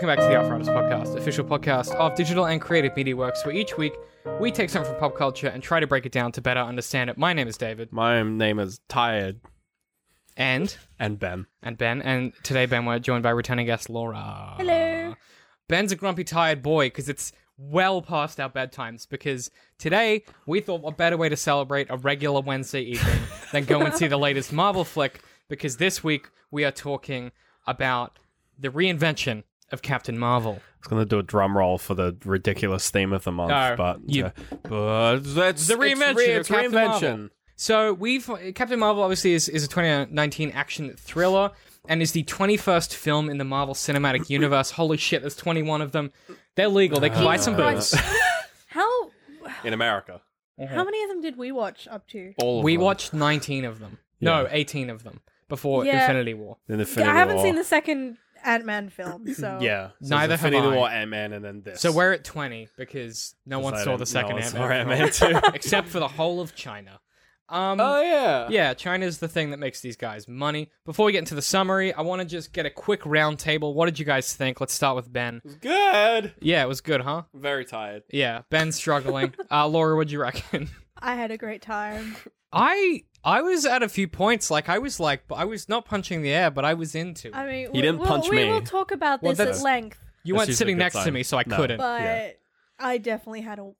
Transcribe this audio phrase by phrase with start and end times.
[0.00, 3.14] Hey guys, welcome back to the Outriders podcast, official podcast of digital and creative media
[3.14, 3.92] works, where each week
[4.40, 7.10] we take something from pop culture and try to break it down to better understand
[7.10, 7.18] it.
[7.18, 9.40] My name is David, My name is Tired
[10.38, 11.48] and and Ben.
[11.62, 14.54] and Ben, and today Ben we're joined by returning guest Laura.
[14.56, 15.16] Hello.
[15.68, 19.06] Ben's a grumpy, tired boy because it's well past our bedtimes.
[19.06, 23.20] Because today we thought a better way to celebrate a regular Wednesday evening
[23.52, 25.20] than go and see the latest Marvel flick.
[25.50, 27.32] Because this week we are talking
[27.66, 28.18] about
[28.58, 29.42] the reinvention
[29.72, 30.52] of Captain Marvel.
[30.60, 33.74] I was gonna do a drum roll for the ridiculous theme of the month, No,
[33.76, 34.30] but you- uh,
[34.62, 37.00] but that's The it's reinvention re- of it's Captain reinvention.
[37.18, 37.28] Marvel.
[37.56, 41.50] So we've Captain Marvel obviously is, is a 2019 action thriller
[41.88, 44.70] and is the 21st film in the Marvel Cinematic Universe.
[44.72, 46.10] Holy shit, there's 21 of them.
[46.56, 47.00] They're legal.
[47.00, 47.92] They can buy some Christ.
[47.92, 48.00] booze.
[48.68, 49.10] How
[49.64, 50.20] in America.
[50.58, 52.32] how many of them did we watch up to?
[52.38, 52.84] All of We them.
[52.84, 53.98] watched 19 of them.
[54.20, 56.00] No, 18 of them before Yeah.
[56.02, 56.56] Infinity War.
[56.68, 57.14] in Infinity War.
[57.14, 57.44] I haven't War.
[57.44, 60.76] seen the second Ant Man film, so Yeah, so Neither it's have Infinity I.
[60.78, 61.80] War, Ant Man, and then this.
[61.80, 64.62] So we're at 20 because no one I saw don't- the second no one Ant-Man,
[64.62, 65.48] saw film, Ant-Man too.
[65.54, 67.00] except for the whole of China.
[67.48, 70.70] Um, oh yeah, Yeah, China's the thing that makes these guys money.
[70.86, 73.74] Before we get into the summary, I want to just get a quick round table.
[73.74, 74.60] What did you guys think?
[74.60, 75.42] Let's start with Ben.
[75.60, 76.32] good.
[76.40, 77.22] Yeah, it was good, huh?
[77.34, 78.04] Very tired.
[78.08, 79.34] Yeah, Ben's struggling.
[79.50, 80.68] uh, Laura, what'd you reckon?
[80.96, 82.14] I had a great time.
[82.52, 84.50] I I was at a few points.
[84.50, 87.28] Like I was like, I was not punching the air, but I was into.
[87.28, 87.34] it.
[87.36, 88.50] I mean, He didn't we'll, punch we me.
[88.50, 90.82] will talk about Well, this at that's- length, you That's weren't usually sitting a good
[90.84, 91.12] next to sign.
[91.12, 91.56] me, so I No.
[91.56, 91.78] couldn't.
[91.78, 92.30] but Yeah.
[92.78, 93.70] I definitely had a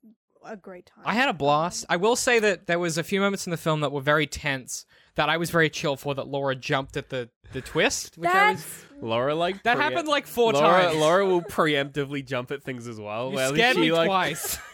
[0.43, 1.03] a great time.
[1.05, 1.85] I had a blast.
[1.87, 4.25] I will say that there was a few moments in the film that were very
[4.25, 6.15] tense that I was very chill for.
[6.15, 8.63] That Laura jumped at the the twist, which I was.
[8.63, 10.97] That's Laura like That pre- happened like four Laura, times.
[10.97, 13.29] Laura will preemptively jump at things as well.
[13.29, 14.57] you Well, scared she, me like, twice.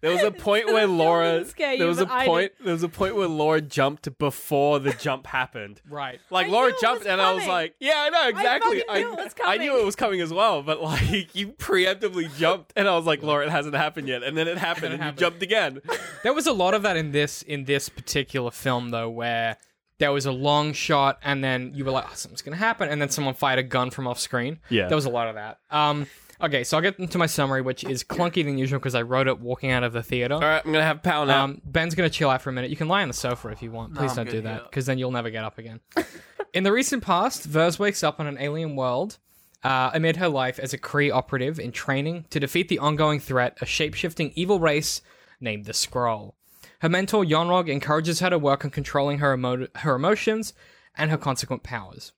[0.00, 1.32] There was a point where Laura.
[1.38, 2.52] didn't scare there was a but I point.
[2.62, 5.80] There was a point where Laura jumped before the jump happened.
[5.90, 6.20] right.
[6.30, 7.48] Like I Laura it jumped, was and I was coming.
[7.54, 8.82] like, "Yeah, I know exactly.
[8.86, 9.82] fucking knew it was I knew coming.
[9.82, 13.44] it was coming as well." But like, you preemptively jumped, and I was like, "Laura,
[13.44, 15.20] it hasn't happened yet." And then it happened, it and, happened.
[15.20, 15.80] you jumped again.
[16.22, 19.56] There was a lot of that in this in this particular film though, where
[19.98, 23.00] there was a long shot and then you were like, oh, something's gonna happen, and
[23.00, 24.58] then someone fired a gun from off screen.
[24.68, 24.88] Yeah.
[24.88, 25.58] There was a lot of that.
[25.70, 26.06] Um
[26.42, 29.28] okay, so I'll get into my summary, which is clunky than usual because I wrote
[29.28, 30.34] it walking out of the theater.
[30.34, 31.44] All right, I'm gonna have power now.
[31.44, 32.70] Um, Ben's gonna chill out for a minute.
[32.70, 33.94] You can lie on the sofa if you want.
[33.94, 34.62] Please I'm don't good do that here.
[34.64, 35.80] because then you'll never get up again.
[36.52, 39.18] In the recent past, Vers wakes up on an alien world
[39.62, 43.56] uh, amid her life as a Kree operative in training to defeat the ongoing threat,
[43.60, 45.00] a shape-shifting evil race
[45.40, 46.32] named the Skrull.
[46.80, 50.54] Her mentor Yon-Rogg encourages her to work on controlling her emo- her emotions
[50.96, 52.12] and her consequent powers.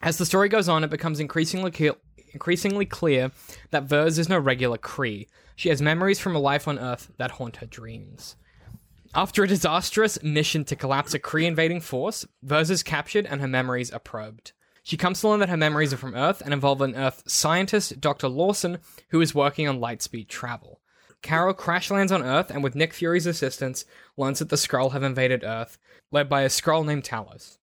[0.00, 1.94] As the story goes on, it becomes increasingly clear,
[2.34, 3.30] increasingly clear
[3.70, 5.28] that Vers is no regular Kree.
[5.56, 8.36] She has memories from a life on Earth that haunt her dreams.
[9.14, 13.48] After a disastrous mission to collapse a Kree invading force, Vers is captured and her
[13.48, 14.52] memories are probed.
[14.82, 18.00] She comes to learn that her memories are from Earth and involve an Earth scientist,
[18.00, 18.28] Dr.
[18.28, 18.78] Lawson,
[19.08, 20.80] who is working on lightspeed travel.
[21.22, 23.86] Carol crash lands on Earth and, with Nick Fury's assistance,
[24.18, 25.78] learns that the Skrull have invaded Earth,
[26.10, 27.56] led by a Skrull named Talos.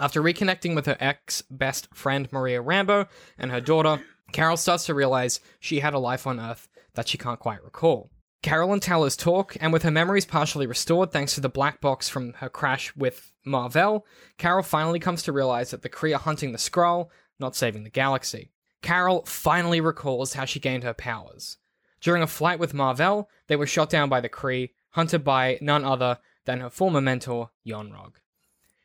[0.00, 4.00] After reconnecting with her ex best friend Maria Rambeau and her daughter,
[4.32, 8.10] Carol starts to realize she had a life on Earth that she can't quite recall.
[8.40, 12.08] Carol and Talos talk, and with her memories partially restored thanks to the black box
[12.08, 16.52] from her crash with Mar-Vell, Carol finally comes to realize that the Kree are hunting
[16.52, 17.08] the Skrull,
[17.40, 18.52] not saving the galaxy.
[18.80, 21.58] Carol finally recalls how she gained her powers.
[22.00, 25.84] During a flight with Mar-Vell, they were shot down by the Kree, hunted by none
[25.84, 28.14] other than her former mentor, Yon-Rogg.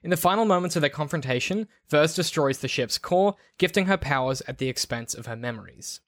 [0.04, 4.42] In the final moments of their confrontation, Vers destroys the ship's core, gifting her powers
[4.48, 6.02] at the expense of her memories.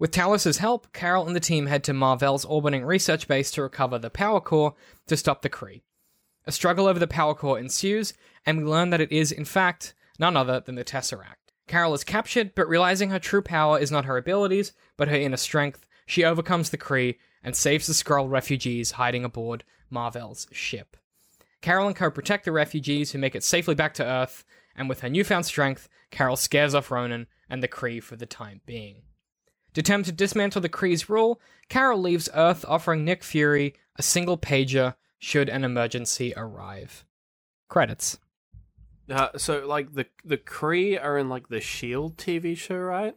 [0.00, 4.00] With Talos' help, Carol and the team head to Mar-Vell's orbiting research base to recover
[4.00, 4.74] the power core
[5.06, 5.82] to stop the Kree.
[6.44, 8.12] A struggle over the power core ensues,
[8.44, 11.52] and we learn that it is, in fact, none other than the Tesseract.
[11.68, 15.36] Carol is captured, but realizing her true power is not her abilities, but her inner
[15.36, 20.96] strength, she overcomes the Kree and saves the Skrull refugees hiding aboard Mar-Vell's ship.
[21.62, 24.44] Carol and Co protect the refugees who make it safely back to Earth,
[24.76, 28.60] and with her newfound strength, Carol scares off Ronan and the Kree for the time
[28.66, 29.02] being.
[29.72, 34.96] Determined to dismantle the Kree's rule, Carol leaves Earth offering Nick Fury a single pager
[35.18, 37.04] should an emergency arrive.
[37.68, 38.18] Credits.
[39.08, 43.14] Uh, so like the the Kree are in like the Shield TV show, right?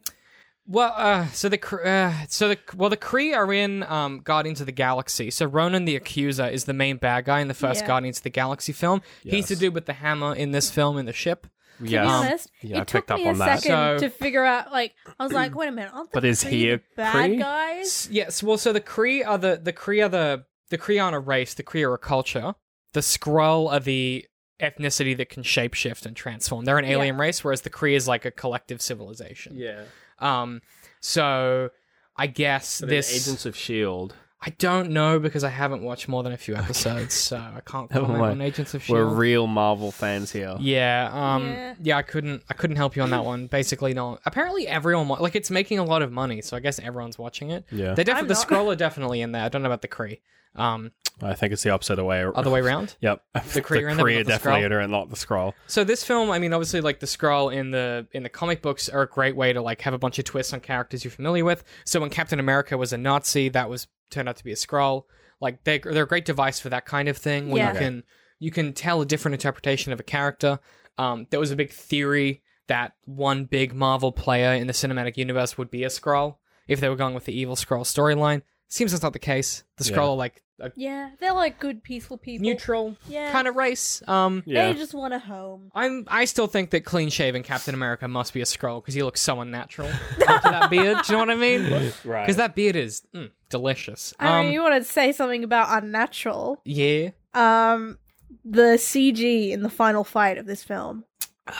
[0.68, 4.66] Well, uh, so the uh, so the well the Kree are in um, Guardians of
[4.66, 5.30] the Galaxy.
[5.30, 7.86] So Ronan the Accuser is the main bad guy in the first Yeah.
[7.86, 9.00] Guardians of the Galaxy film.
[9.22, 9.60] He's the Yes.
[9.60, 11.46] dude with the hammer in this film in the ship.
[11.78, 12.06] To be Yeah.
[12.06, 13.60] honest, yeah, I took picked up me a on that.
[13.60, 14.72] second So- to figure out.
[14.72, 17.30] Like, I was like, wait a minute, aren't the But is Kree he a bad
[17.32, 17.38] Kree?
[17.38, 18.08] guys?
[18.10, 21.20] Yes, well, so the Kree are the the Kree are the the Kree aren't a
[21.20, 21.54] race.
[21.54, 22.54] The Kree are a culture.
[22.92, 24.24] The Skrull are the
[24.60, 26.64] ethnicity that can shapeshift and transform.
[26.64, 26.92] They're an Yeah.
[26.92, 29.56] alien race, whereas the Kree is like a collective civilization.
[29.56, 29.82] Yeah.
[30.18, 30.62] Um,
[31.00, 31.70] so
[32.16, 34.14] I guess But then this Agents of Shield.
[34.42, 37.90] I don't know because I haven't watched more than a few episodes, so I can't
[37.90, 38.32] Never comment mind.
[38.32, 38.98] on Agents of Shield.
[38.98, 40.54] We're real Marvel fans here.
[40.60, 41.74] yeah, um, Yeah.
[41.82, 41.96] yeah.
[41.96, 43.46] I couldn't, I couldn't help you on that one.
[43.50, 44.18] Basically, no.
[44.24, 47.64] Apparently, everyone like it's making a lot of money, so I guess everyone's watching it.
[47.72, 47.94] Yeah.
[47.94, 48.46] They definitely the not.
[48.48, 49.42] Skrull are definitely in there.
[49.42, 50.20] I don't know about the Kree.
[50.56, 50.92] Um,
[51.22, 52.22] I think it's the opposite way.
[52.24, 52.96] other way around.
[53.00, 53.22] Yep.
[53.34, 54.82] The Kree are in there, Kree are the definitely Skrull.
[54.82, 55.52] and not the Skrull.
[55.66, 58.88] So this film, I mean, obviously, like the Skrull in the in the comic books
[58.88, 61.44] are a great way to like have a bunch of twists on characters you're familiar
[61.44, 61.64] with.
[61.84, 65.04] So when Captain America was a Nazi, that was turned out to be a Skrull.
[65.40, 67.72] Like they they're a great device for that kind of thing where Yeah.
[67.72, 68.02] you can
[68.38, 70.58] you can tell a different interpretation of a character.
[70.98, 75.56] Um, there was a big theory that one big Marvel player in the cinematic universe
[75.56, 76.36] would be a Skrull
[76.68, 78.42] if they were going with the evil Skrull storyline.
[78.68, 79.64] Seems that's not the case.
[79.76, 79.96] The Yeah.
[79.96, 82.44] Skrull are like a Yeah, they're like good, peaceful people.
[82.46, 83.30] neutral Yeah.
[83.30, 84.02] kind of race.
[84.08, 84.72] Um, Yeah.
[84.72, 85.70] They just want a home.
[85.74, 86.04] I'm.
[86.08, 89.20] I still think that clean shaven Captain America must be a Skrull because he looks
[89.20, 89.88] so unnatural
[90.28, 90.98] after that beard.
[91.04, 91.92] Do you know what I mean?
[92.04, 92.22] right.
[92.24, 94.14] Because that beard is mm, delicious.
[94.18, 96.60] I Um, mean, you want to say something about unnatural?
[96.64, 97.10] yeah.
[97.34, 97.98] Um,
[98.44, 101.04] the CG in the final fight of this film.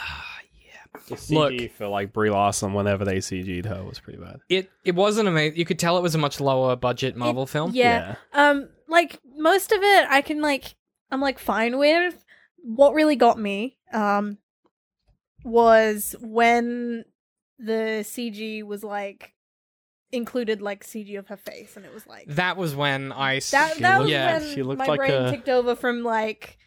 [1.08, 1.70] the CG Look.
[1.72, 4.40] for like Brie Larson whenever they CG'd her was pretty bad.
[4.48, 5.58] It it wasn't amazing.
[5.58, 7.70] You could tell it was a much lower budget Marvel It- film.
[7.74, 8.16] Yeah.
[8.32, 10.74] Um, like most of it, I can like,
[11.10, 12.22] I'm like fine with.
[12.62, 14.38] What really got me, um,
[15.44, 17.04] was when
[17.58, 19.32] the CG was like
[20.12, 23.36] included like CG of her face, and it was like That was when I.
[23.36, 23.74] s- that.
[23.76, 24.38] She That was looked- yeah.
[24.38, 26.58] when she looked my like brain a- ticked over from like,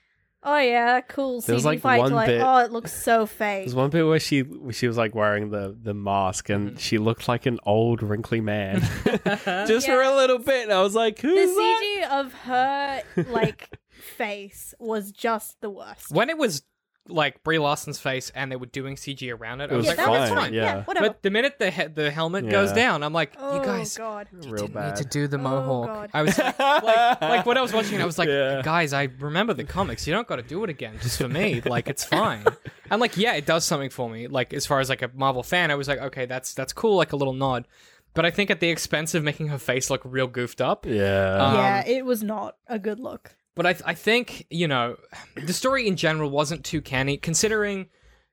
[0.43, 2.93] oh yeah, cool There was, CG like, fight one to like, bit- oh, it looks
[3.03, 3.65] so fake.
[3.65, 6.79] There's one bit where she where she was like wearing the the mask and Mhm.
[6.79, 8.81] she looked like an old wrinkly man.
[9.67, 12.33] Just for a little bit, and I was like, the "Who's that?" The CG of
[12.33, 13.01] her
[13.31, 13.77] like
[14.17, 16.11] face was just the worst.
[16.11, 16.63] when it was
[17.09, 19.97] like Brie Larson's face and they were doing CG around it, It I was was
[19.97, 20.53] like, yeah, oh, that that's was fine, fine.
[20.53, 20.63] yeah.
[20.77, 21.07] Yeah, whatever.
[21.07, 24.27] But the minute the he- the helmet goes down, I'm like, oh you guys, god.
[24.31, 24.95] you Real didn't bad.
[24.95, 25.87] need to do the Oh, mohawk.
[25.87, 26.09] God.
[26.13, 28.61] I was like, like, like when I was watching it, I was like, Yeah.
[28.63, 30.07] guys, I remember the comics.
[30.07, 31.61] You don't got to do it again just for me.
[31.61, 32.45] Like, it's fine.
[32.89, 34.27] And like, yeah, it does something for me.
[34.27, 36.95] Like, as far as like a Marvel fan, I was like, okay, that's that's cool,
[36.97, 37.67] like a little nod.
[38.15, 40.85] But I think at the expense of making her face look real goofed up.
[40.85, 41.37] Yeah.
[41.37, 43.35] Um, yeah, it was not a good look.
[43.59, 44.95] But I, I think you know,
[45.35, 47.87] the story in general wasn't too canny, considering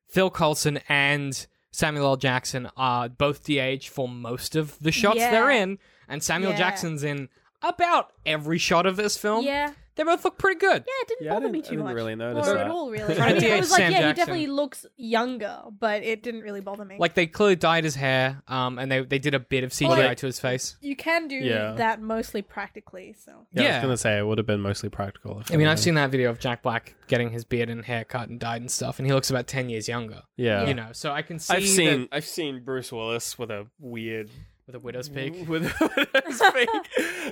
[0.08, 2.16] Phil Coulson and Samuel L.
[2.16, 5.32] Jackson are both de-aged for most of the shots Yeah.
[5.32, 5.78] they're in,
[6.08, 6.58] and Samuel Yeah.
[6.58, 7.28] Jackson's in
[7.60, 9.44] about every shot of this film.
[9.44, 10.84] yeah, They both look pretty good.
[10.86, 11.94] yeah, it didn't Yeah, I bother me didn't- I too didn't much.
[11.94, 12.66] really notice or that.
[12.66, 13.14] at all, really.
[13.14, 14.08] Trying I to mean, I de-age was like, Sam yeah, Jackson.
[14.08, 16.96] he definitely looks younger, but it didn't really bother me.
[16.98, 19.88] Like they clearly dyed his hair, um, and they they did a bit of CGI
[19.88, 20.76] Well, they- to his face.
[20.80, 21.72] you can do Yeah.
[21.72, 23.14] that mostly practically.
[23.18, 23.76] So yeah, I yeah.
[23.78, 25.40] was gonna say it would have been mostly practical.
[25.40, 27.84] if I mean, I've had- seen that video of Jack Black getting his beard and
[27.84, 30.22] hair cut and dyed and stuff, and he looks about ten years younger.
[30.36, 33.50] Yeah, You know, so I can see I've that- seen I've seen Bruce Willis with
[33.50, 34.28] a weird
[34.66, 35.44] with a widow's peak.
[35.48, 36.68] with a widow's peak.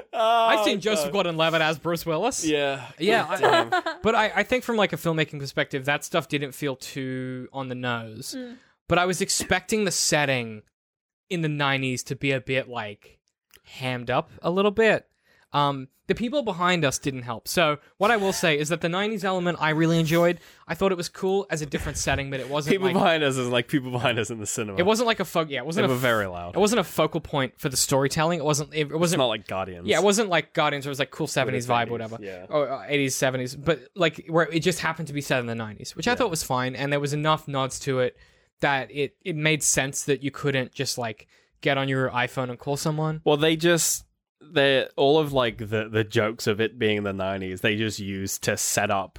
[0.12, 1.12] I've Oh, seen Joseph God.
[1.12, 2.44] Gordon-Levitt as Bruce Willis.
[2.44, 6.52] Yeah, Yeah, I- But I, I think from like a filmmaking perspective, that stuff didn't
[6.52, 8.34] feel too on the nose.
[8.38, 8.56] Mm.
[8.88, 10.62] But I was expecting the setting
[11.30, 13.18] in the '90s to be a bit like
[13.64, 15.06] hammed up a little bit.
[15.54, 17.48] Um, the people behind us didn't help.
[17.48, 20.38] So what I will say is that the '90s element I really enjoyed.
[20.68, 23.22] I thought it was cool as a different setting, but it wasn't people like behind
[23.22, 24.76] us is like people behind us in the cinema.
[24.78, 26.56] it wasn't like a fo- yeah, it wasn't They were a f- very loud.
[26.56, 28.38] it wasn't a focal point for the storytelling.
[28.40, 28.74] It wasn't.
[28.74, 29.86] It, it wasn't It's not like Guardians.
[29.86, 32.18] Yeah, it wasn't like Guardians it was like cool 70s vibe 80s or whatever.
[32.20, 32.46] yeah.
[32.50, 33.64] Or uh, 80s, 70s.
[33.64, 36.28] But like where it just happened to be set in the 90s, which I thought
[36.28, 36.74] was fine.
[36.76, 38.16] And there was enough nods to it
[38.60, 41.28] that it, it made sense that you couldn't just like
[41.62, 43.22] get on your iPhone and call someone.
[43.24, 44.04] Well, they just
[44.52, 47.60] they all of like the the jokes of it being the '90s.
[47.60, 49.18] They just used to set up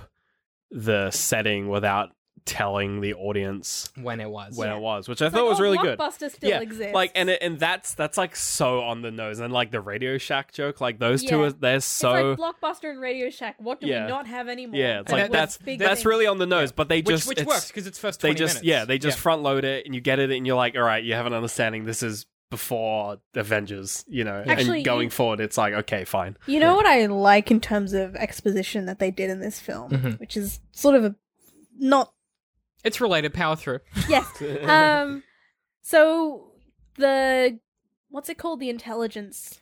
[0.72, 2.10] the setting without
[2.44, 4.56] telling the audience When it was.
[4.56, 4.76] when Yeah.
[4.76, 5.98] it was, which I It's thought like, was oh, really good.
[5.98, 6.94] Blockbuster still yeah, exists.
[6.94, 10.20] like and it, and that's that's like so on the nose, and like the Radio
[10.20, 11.46] Shack joke, like those two Yeah.
[11.46, 13.56] are they're it's so like Blockbuster and Radio Shack.
[13.58, 14.04] What do Yeah.
[14.06, 14.80] we not have anymore?
[14.80, 15.00] yeah.
[15.00, 17.48] It's And like that- that's that's really on the nose, but they just which it's-
[17.48, 18.66] works because it's first They just minutes.
[18.68, 21.04] yeah, they just front load it, and you get it, and you're like, all right,
[21.04, 21.86] you have an understanding.
[21.86, 26.38] This is before Avengers, you know, Actually, and going you- forward, it's like okay, fine.
[26.48, 29.92] You know what I like in terms of exposition that they did in this film,
[29.92, 30.20] Mhm.
[30.20, 31.16] which is sort of a
[31.78, 32.14] not
[32.84, 33.34] It's related.
[33.34, 33.80] Power through.
[34.10, 34.26] yes.
[34.64, 35.24] um,
[35.82, 36.52] so
[36.98, 37.60] the
[38.10, 38.60] what's it called?
[38.60, 39.60] The intelligence,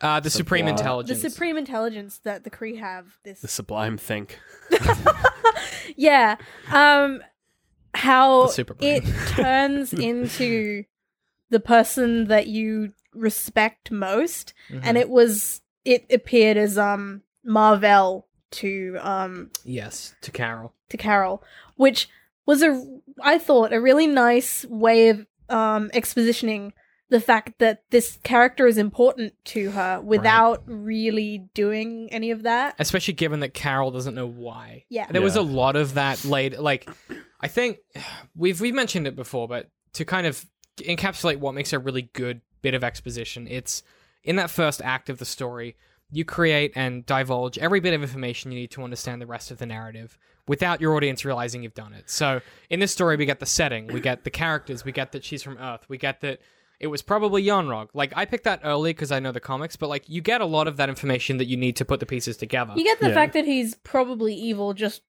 [0.00, 1.22] Uh, the Supreme Intelligence.
[1.22, 3.18] the supreme intelligence that the Kree have.
[3.24, 4.38] This the sublime think.
[5.96, 6.36] yeah.
[6.70, 7.22] Um
[7.94, 9.02] how The super brain.
[9.02, 10.84] it turns into
[11.50, 14.80] the person that you respect most Mhm.
[14.84, 20.74] and it was it appeared as um Mar-Vell to um Yes, to Carol.
[20.90, 21.42] to Carol,
[21.76, 22.08] which
[22.46, 22.82] was a
[23.22, 26.72] I thought a really nice way of um expositioning
[27.08, 32.74] the fact that this character is important to her without really doing any of that.
[32.80, 34.84] especially given that Carol doesn't know why.
[34.88, 35.06] Yeah.
[35.10, 36.58] there was a lot of that laid.
[36.58, 36.88] Like,
[37.40, 37.78] I think
[38.34, 40.44] we've we've mentioned it before, but to kind of
[40.78, 43.82] encapsulate what makes a really good bit of exposition, it's
[44.24, 45.76] in that first act of the story.
[46.10, 49.58] You create and divulge every bit of information you need to understand the rest of
[49.58, 50.16] the narrative
[50.46, 52.08] without your audience realizing you've done it.
[52.08, 52.40] So,
[52.70, 55.42] in this story, we get the setting, we get the characters, we get that she's
[55.42, 56.40] from Earth, we get that
[56.78, 57.88] it was probably Yon-Rogg.
[57.94, 60.46] Like, I picked that early because I know the comics, but like, you get a
[60.46, 62.74] lot of that information that you need to put the pieces together.
[62.76, 63.14] You get the Yeah.
[63.14, 65.02] fact that he's probably evil just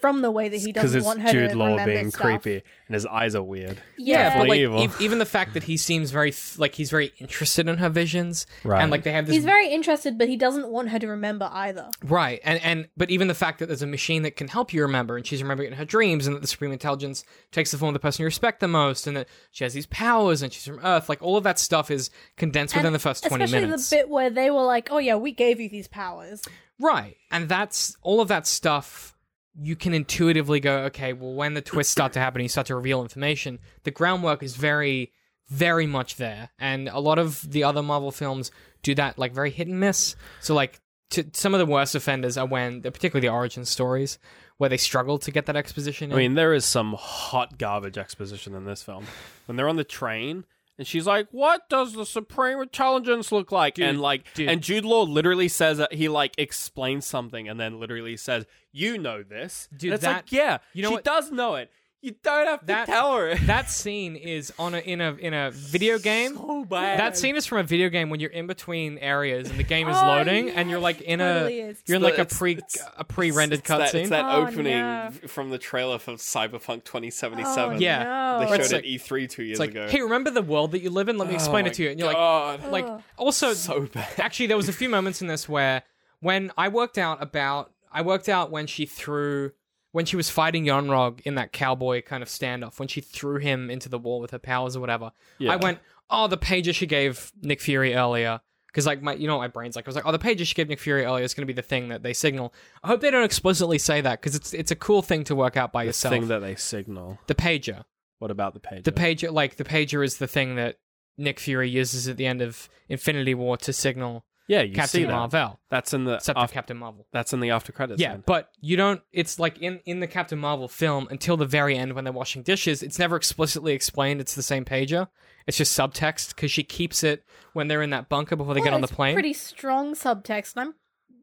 [0.00, 2.10] from the way that he Because doesn't it's want her Jude to Law remember being
[2.10, 2.22] stuff.
[2.22, 3.80] creepy and his eyes are weird.
[3.96, 4.82] Yeah, but like evil.
[4.82, 7.88] ev- even the fact that he seems very f- like he's very interested in her
[7.88, 8.82] visions, Right.
[8.82, 11.48] and like they have this He's very interested, but he doesn't want her to remember
[11.52, 11.88] either.
[12.02, 14.82] right, and and but even the fact that there's a machine that can help you
[14.82, 17.78] remember, and she's remembering it in her dreams, and that the supreme intelligence takes the
[17.78, 20.52] form of the person you respect the most, and that she has these powers, and
[20.52, 23.44] she's from Earth, like all of that stuff is condensed within And the first twenty
[23.44, 26.42] Especially minutes, the bit where they were like, "Oh yeah, we gave you these powers."
[26.80, 27.16] right?
[27.30, 29.14] And that's all of that stuff.
[29.54, 32.74] You can intuitively go, okay, well, when the twists start to happen, you start to
[32.74, 33.58] reveal information.
[33.84, 35.12] The groundwork is very,
[35.48, 38.50] very much there, and a lot of the other Marvel films
[38.82, 40.16] do that like very hit and miss.
[40.40, 40.80] So like,
[41.10, 44.18] to, some of the worst offenders are when, particularly the origin stories,
[44.56, 46.12] where they struggle to get that exposition.
[46.12, 49.04] I mean, there is some hot garbage exposition in this film.
[49.46, 50.44] When they're on the train
[50.82, 54.48] and she's like, "What does the supreme intelligence look like?" Dude, and like, dude.
[54.48, 58.98] and Jude Law literally says that he like explains something and then literally says, "You
[58.98, 61.70] know this." Dude, and it's that- like, yeah, you know she what- does know it.
[62.04, 63.34] You don't have to That- tell her.
[63.46, 66.34] that scene is on a in a in a video game.
[66.34, 66.98] so bad.
[66.98, 69.88] That scene is from a video game when you're in between areas and the game
[69.88, 71.82] is Oh, loading and you're like in totally a is.
[71.86, 74.00] you're in like the- a pre it's- a pre-rendered It's that, cutscene.
[74.00, 75.08] it's that Oh, opening no.
[75.12, 77.76] v- from the trailer for Cyberpunk 2077.
[77.76, 78.02] Oh, Yeah.
[78.02, 78.38] no.
[78.40, 79.86] They Where showed it's it like- at E3 two years It's like, ago.
[79.88, 81.18] hey, remember the world that you live in?
[81.18, 81.90] Let me explain Oh it to you.
[81.90, 82.18] And you're my
[82.54, 82.72] like, God.
[82.72, 84.08] like also so bad.
[84.18, 85.82] actually there was a few moments in this where
[86.18, 89.52] when I worked out about I worked out when she threw
[89.92, 93.70] when she was fighting Yon-Rogg in that cowboy kind of standoff when she threw him
[93.70, 95.12] into the wall with her powers or whatever.
[95.38, 95.52] Yeah.
[95.52, 95.78] I went,
[96.10, 98.40] oh, the pager she gave Nick Fury earlier.
[98.66, 100.46] Because like my, you know, what my brain's like I was like, oh, the pager
[100.46, 102.54] she gave Nick Fury earlier is going to be the thing that they signal.
[102.82, 105.58] I hope they don't explicitly say that because it's it's a cool thing to work
[105.58, 106.12] out by the yourself.
[106.14, 107.18] thing that they signal.
[107.26, 107.84] the pager,
[108.18, 108.82] What about the pager?
[108.84, 110.78] the pager, like the pager is the thing that
[111.18, 115.04] Nick Fury uses at the end of Infinity War to signal Yeah, you Captain see
[115.04, 115.12] that.
[115.12, 117.06] Marvel, That's in the except for after, Captain Marvel.
[117.12, 118.00] that's in the after credits.
[118.00, 118.24] Yeah, scene.
[118.26, 119.00] but you don't.
[119.12, 122.42] It's like in in the Captain Marvel film until the very end when they're washing
[122.42, 122.82] dishes.
[122.82, 124.20] It's never explicitly explained.
[124.20, 125.08] It's the same pager.
[125.46, 128.66] It's just subtext because she keeps it when they're in that bunker before they get
[128.66, 129.14] Well, on the plane.
[129.14, 130.74] Pretty strong subtext, and I'm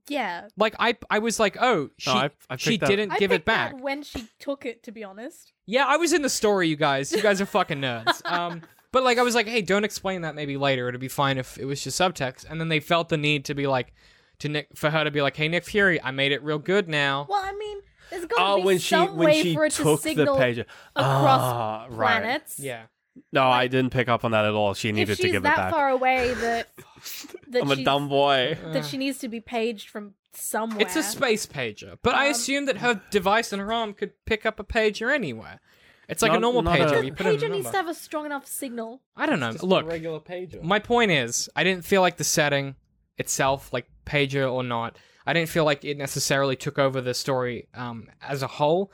[0.07, 0.47] yeah.
[0.57, 3.35] Like I, I was like, oh, she, I- I she that- didn't I give it
[3.35, 3.83] picked that back.
[3.83, 4.83] when she took it.
[4.83, 7.11] To be honest, Yeah, I was in the story, you guys.
[7.11, 8.21] You guys are fucking nerds.
[8.25, 8.61] Um,
[8.91, 10.35] but like, I was like, hey, don't explain that.
[10.35, 12.45] Maybe later, it'd be fine if it was just subtext.
[12.49, 13.93] And then they felt the need to be like,
[14.39, 16.87] to Nick, for her to be like, hey, Nick Fury, I made it real good
[16.87, 17.25] now.
[17.29, 17.79] well, I mean,
[18.09, 20.01] there's got to Oh, be when she some when way she for it to took
[20.01, 22.21] the signal page across Ah, right.
[22.21, 22.59] planets.
[22.59, 22.83] Yeah.
[23.33, 24.73] No, I didn't pick up on that at all.
[24.73, 25.71] She needed if to she's give it that back.
[25.73, 26.69] far away that
[27.49, 28.57] that I'm a she's- dumb boy.
[28.71, 30.79] that she needs to be paged from somewhere.
[30.81, 34.13] It's a space pager, but I Um, assume that her device in her arm could
[34.25, 35.59] pick up a pager anywhere.
[36.09, 36.99] It's like a normal not pager.
[37.01, 37.55] a- you put in a pager number.
[37.57, 39.01] needs to have a strong enough signal.
[39.15, 39.53] I don't know.
[39.61, 40.61] Look, regular pager.
[40.63, 42.75] my point is, I didn't feel like the setting
[43.17, 47.67] itself, like pager or not, I didn't feel like it necessarily took over the story
[47.75, 48.91] um, as a whole.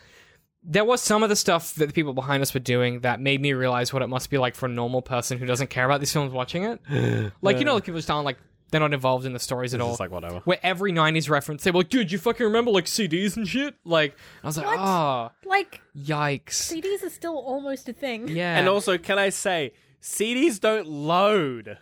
[0.67, 3.39] There was some of the stuff that the people behind us were doing that made
[3.39, 5.99] me realize what it must be like for a normal person who doesn't care about
[5.99, 6.81] these films watching it.
[7.41, 8.37] Like, you know, like people just aren't like
[8.71, 9.91] they're not involved in the stories at all.
[9.91, 10.39] It's like whatever.
[10.45, 13.75] where every 90s reference they were like, dude, you fucking remember like CDs and shit?
[13.85, 14.79] Like, I was like, What?
[14.79, 16.49] oh, Like yikes.
[16.71, 18.27] CDs are still almost a thing.
[18.27, 18.57] Yeah.
[18.57, 21.77] And also, can I say, CDs don't load.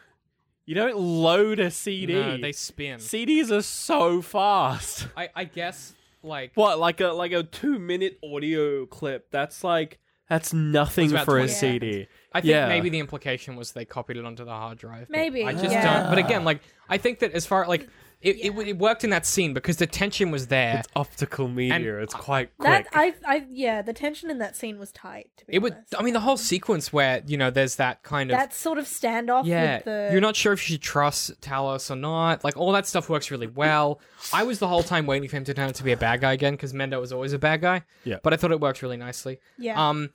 [0.65, 2.13] You don't load a CD.
[2.13, 2.99] no, they spin.
[2.99, 5.07] CDs are so fast.
[5.17, 9.29] I, I guess, like, What, like a like a two minute audio clip?
[9.29, 9.99] That's like
[10.33, 12.07] that's nothing about for a 20 CD.
[12.33, 12.67] I think yeah.
[12.67, 15.07] maybe the implication was they copied it onto the hard drive.
[15.07, 16.01] but Maybe, I just yeah.
[16.01, 16.09] don't.
[16.09, 17.87] But again, like, I think that as far, like,
[18.23, 20.79] it, it, it worked in that scene because the tension was there.
[20.79, 21.99] It's optical media.
[21.99, 23.21] it's quite That quick.
[23.27, 25.29] I I yeah, the tension in that scene was tight.
[25.37, 25.95] To be It would, honest.
[25.99, 28.37] I mean, the whole sequence where, you know, there's that kind of.
[28.37, 29.45] that sort of standoff.
[29.45, 30.09] Yeah, with the...
[30.13, 32.43] you're not sure if you should trust Talos or not.
[32.45, 33.99] Like all that stuff works really well.
[34.31, 36.21] I was the whole time waiting for him to turn out to be a bad
[36.21, 37.83] guy again because Mendo was always a bad guy.
[38.05, 38.19] Yeah.
[38.23, 39.39] but I thought it worked really nicely.
[39.59, 39.89] Yeah.
[39.89, 40.11] Um,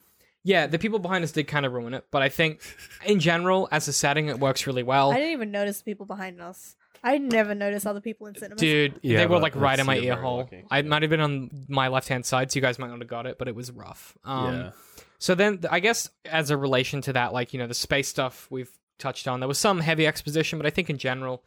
[0.49, 2.61] yeah, the people behind us did kind of ruin it, but I think
[3.07, 5.13] in general, as a setting, it works really well.
[5.13, 6.75] I didn't even notice the people behind us.
[7.05, 8.59] I never notice other people in cinemas.
[8.59, 10.37] Dude, Yeah, they were but like right that's- in my you're ear very hole.
[10.39, 10.65] lucky.
[10.71, 13.09] I might have been on my left hand side, so you guys might not have
[13.09, 14.17] got it, but it was rough.
[14.25, 14.71] Um, yeah.
[15.19, 18.47] So then, I guess as a relation to that, like you know, the space stuff
[18.51, 21.45] we've touched on, there was some heavy exposition, but I think in general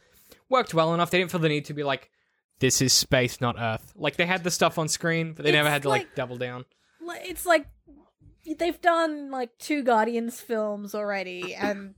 [0.48, 1.10] worked well enough.
[1.10, 2.10] They didn't feel the need to be like,
[2.60, 5.67] "This is space, not Earth." Like they had the stuff on screen, but they never
[5.67, 6.63] It's had to like, like- double down.
[7.03, 7.65] Like, It's like
[8.57, 11.95] they've done like two Guardians films already, and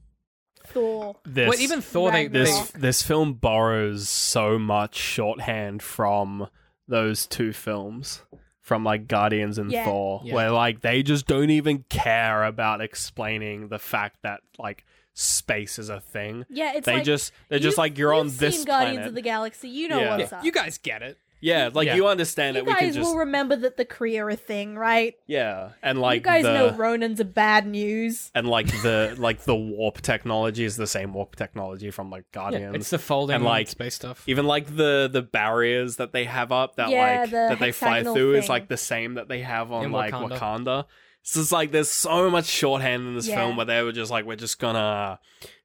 [0.67, 1.15] Thor.
[1.25, 6.47] This, Well, even Thor, they, this this film borrows so much shorthand from
[6.87, 8.21] those two films
[8.59, 9.85] from like Guardians and Yeah.
[9.85, 10.35] Thor Yeah.
[10.35, 15.89] where like they just don't even care about explaining the fact that like space is
[15.89, 16.45] a thing.
[16.49, 19.07] Yeah, it's they like just they're just like you're on this seen Guardians planet.
[19.09, 19.69] of the Galaxy.
[19.69, 20.17] You know Yeah.
[20.17, 20.43] what's yeah, up.
[20.45, 21.17] you guys get it.
[21.43, 21.95] Yeah, like Yeah.
[21.95, 24.35] you understand You that we can guys just will remember that the Kree are a
[24.35, 25.13] thing, right?
[25.27, 28.31] yeah, and like you guys the know Ronan's are bad news.
[28.33, 32.39] and like the like the warp technology is the same warp technology from like Yeah,
[32.41, 32.75] Guardians.
[32.75, 34.23] it's the folding And, like, space stuff.
[34.27, 37.71] even like the the barriers that they have up that Yeah, like the that they
[37.71, 38.49] fly hexagonal through is thing.
[38.49, 40.39] like the same that they have on In like Wakanda.
[40.39, 40.85] Wakanda.
[41.23, 43.35] So it's like there's so much shorthand in this Yeah.
[43.37, 45.19] film where they were just like we're just gonna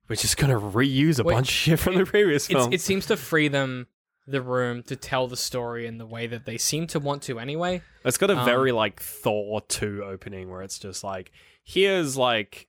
[0.09, 2.73] we're just gonna reuse a Wait, bunch of shit from the previous It's, film.
[2.73, 3.87] it seems to free them
[4.31, 7.39] the room to tell the story in the way that they seem to want to
[7.39, 7.81] anyway.
[8.05, 11.33] it's got a um, very like Thor 2 opening where it's just like
[11.65, 12.69] here's like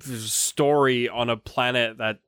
[0.00, 2.18] story on a planet that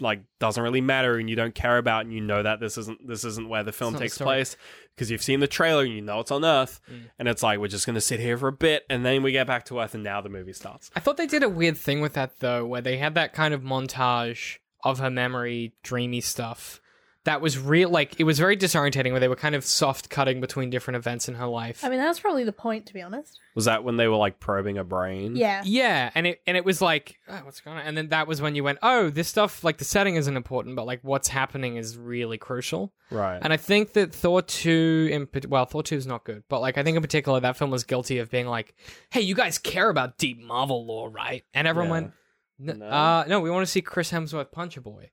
[0.00, 3.06] like doesn't really matter and you don't care about and you know that this isn't
[3.06, 4.56] this isn't where the film takes place
[4.94, 7.02] because you've seen the trailer and you know it's on earth Mm.
[7.20, 9.30] and it's like we're just going to sit here for a bit and then we
[9.30, 11.76] get back to earth and now the movie starts I thought they did a weird
[11.78, 16.20] thing with that though, where they had that kind of montage of her memory, dreamy
[16.20, 16.80] stuff.
[17.24, 19.10] That was real, like it was very disorientating.
[19.12, 21.82] Where they were kind of soft cutting between different events in her life.
[21.82, 23.40] I mean, that's probably the point, to be honest.
[23.54, 25.62] was that when they were like probing a brain Yeah.
[25.64, 27.84] yeah, and it and it was like, oh, what's going on?
[27.86, 30.76] And then that was when you went, oh, this stuff, like the setting isn't important,
[30.76, 32.92] but like what's happening is really crucial.
[33.10, 36.42] right And I think that Thor 2 in pat- well, Thor 2 is not good,
[36.50, 38.74] but like I think in particular that film was guilty of being like,
[39.10, 41.92] "Hey, you guys care about deep Marvel lore, right?" And everyone Yeah.
[41.92, 42.12] went,
[42.60, 42.86] N- No?
[42.86, 45.10] Uh, no, we want to see Chris Hemsworth punch a boy.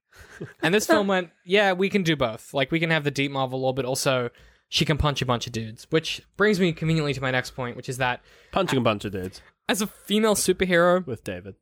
[0.62, 2.54] and this film went, yeah, we can do both.
[2.54, 4.30] Like, we can have the deep Marvel lore, but also
[4.69, 5.88] she can punch a bunch of dudes.
[5.89, 9.12] Which brings me conveniently to my next point, which is that punching a bunch of
[9.12, 11.56] dudes as a female superhero, with david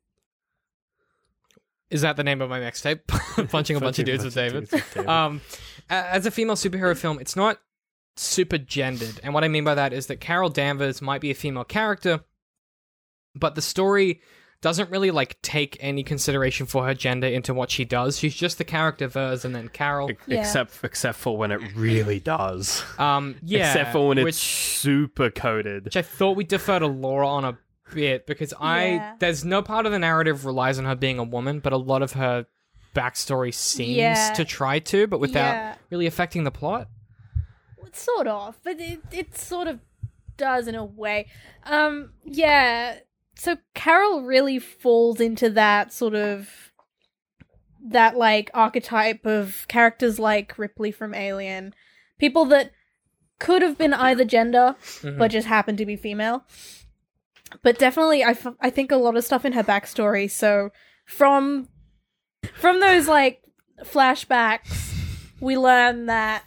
[1.90, 3.00] is that the name of my mixtape?
[3.50, 4.60] Punching a bunch of dudes with David.
[4.70, 5.08] dudes with David.
[5.08, 5.40] um,
[5.88, 7.58] as a female superhero film, it's not
[8.16, 11.34] super gendered, and what I mean by that is that Carol Danvers might be a
[11.34, 12.20] female character,
[13.34, 14.20] but the story
[14.62, 18.18] doesn't really like take any consideration for her gender into what she does.
[18.18, 20.10] She's just the character Vers and then Carol.
[20.10, 20.40] Ex- Yeah.
[20.40, 25.84] except except for when it really does Um, yeah, except for when it's super coded
[25.86, 27.58] which I thought we defer to Laura on a
[27.94, 29.14] bit because I Yeah.
[29.18, 32.02] there's no part of the narrative relies on her being a woman, but a lot
[32.02, 32.46] of her
[32.94, 34.32] backstory seems Yeah.
[34.34, 35.74] to try to, but without Yeah.
[35.90, 36.88] really affecting the plot.
[37.92, 39.80] Sort of, but it, it sort of
[40.36, 41.26] does in a way.
[41.64, 42.98] Um, yeah.
[43.40, 46.72] So Carol really falls into that sort of
[47.82, 51.72] that like archetype of characters like Ripley from Alien,
[52.18, 52.72] people that
[53.38, 55.16] could have been either gender Mhm.
[55.16, 56.44] but just happened to be female.
[57.62, 60.30] But definitely, I, f- I think a lot of stuff in her backstory.
[60.30, 60.68] So
[61.06, 61.70] from
[62.52, 63.40] from those like
[63.84, 64.92] flashbacks,
[65.40, 66.44] we learn that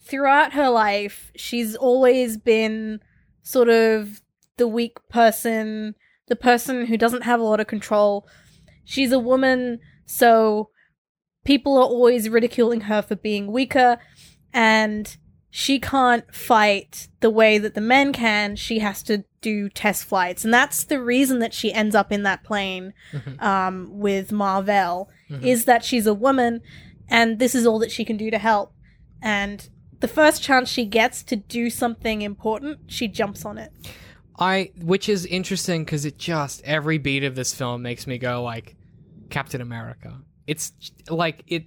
[0.00, 2.98] throughout her life, she's always been
[3.44, 4.20] sort of
[4.56, 5.94] the weak person,
[6.26, 8.26] the person who doesn't have a lot of control.
[8.84, 10.70] She's a woman, so
[11.44, 13.98] people are always ridiculing her for being weaker,
[14.52, 15.16] and
[15.50, 18.56] she can't fight the way that the men can.
[18.56, 22.22] She has to do test flights, and that's the reason that she ends up in
[22.24, 23.42] that plane Mhm.
[23.42, 25.42] um, with Mar-Vell Mhm.
[25.44, 26.60] is that she's a woman,
[27.08, 28.72] and this is all that she can do to help.
[29.22, 29.68] And
[30.00, 33.70] the first chance she gets to do something important, she jumps on it.
[34.38, 38.42] I, which is interesting because it just every beat of this film makes me go
[38.42, 38.76] like
[39.30, 40.20] Captain America.
[40.46, 40.72] It's
[41.08, 41.64] like it,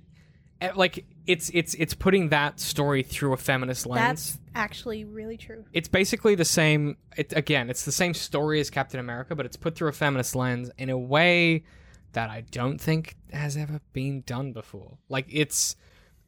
[0.62, 4.02] eh, like it's it's it's putting that story through a feminist lens.
[4.02, 5.66] That's actually really true.
[5.74, 6.98] it's basically the same.
[7.16, 10.36] It again, it's the same story as Captain America, but it's put through a feminist
[10.36, 11.64] lens in a way
[12.14, 14.98] that I don't think has ever been done before.
[15.10, 15.76] Like it's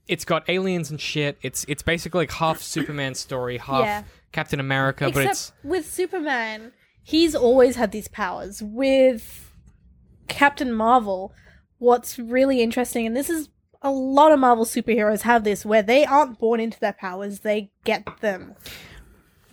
[0.07, 1.37] it's got aliens and shit.
[1.41, 4.03] It's it's basically like half Superman story, half Yeah.
[4.31, 6.71] Captain America, but Except it's with Superman,
[7.03, 8.61] he's always had these powers.
[8.61, 9.53] With
[10.27, 11.33] Captain Marvel,
[11.79, 13.49] what's really interesting, and this is
[13.81, 17.71] a lot of Marvel superheroes have this, where they aren't born into their powers, they
[17.83, 18.55] get them.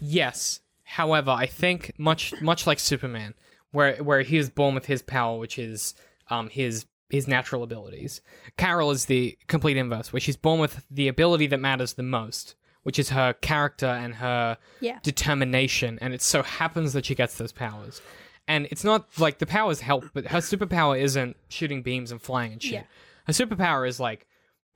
[0.01, 0.61] Yes.
[0.85, 3.35] However, I think much much like Superman,
[3.73, 5.95] where where he is born with his power, which is
[6.29, 8.21] um his his natural abilities.
[8.57, 12.55] Carol is the complete inverse, where she's born with the ability that matters the most,
[12.87, 15.01] which is her character and her Yeah.
[15.03, 18.01] determination, and it so happens that she gets those powers.
[18.49, 22.53] And it's not like the powers help, but her superpower isn't shooting beams and flying
[22.53, 22.73] and shit.
[22.73, 22.83] Yeah.
[23.27, 24.25] Her superpower is like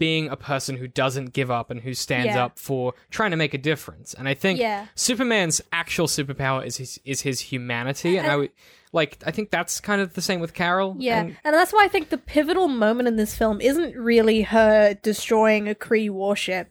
[0.00, 2.46] being a person who doesn't give up and who stands Yeah.
[2.46, 4.12] up for trying to make a difference.
[4.14, 4.86] And I think Yeah.
[4.96, 8.50] Superman's actual superpower is his is his humanity, and I would
[8.92, 10.96] like I think that's kind of the same with Carol.
[10.98, 14.42] Yeah, and- and that's why I think the pivotal moment in this film isn't really
[14.42, 16.70] her destroying a Kree warship.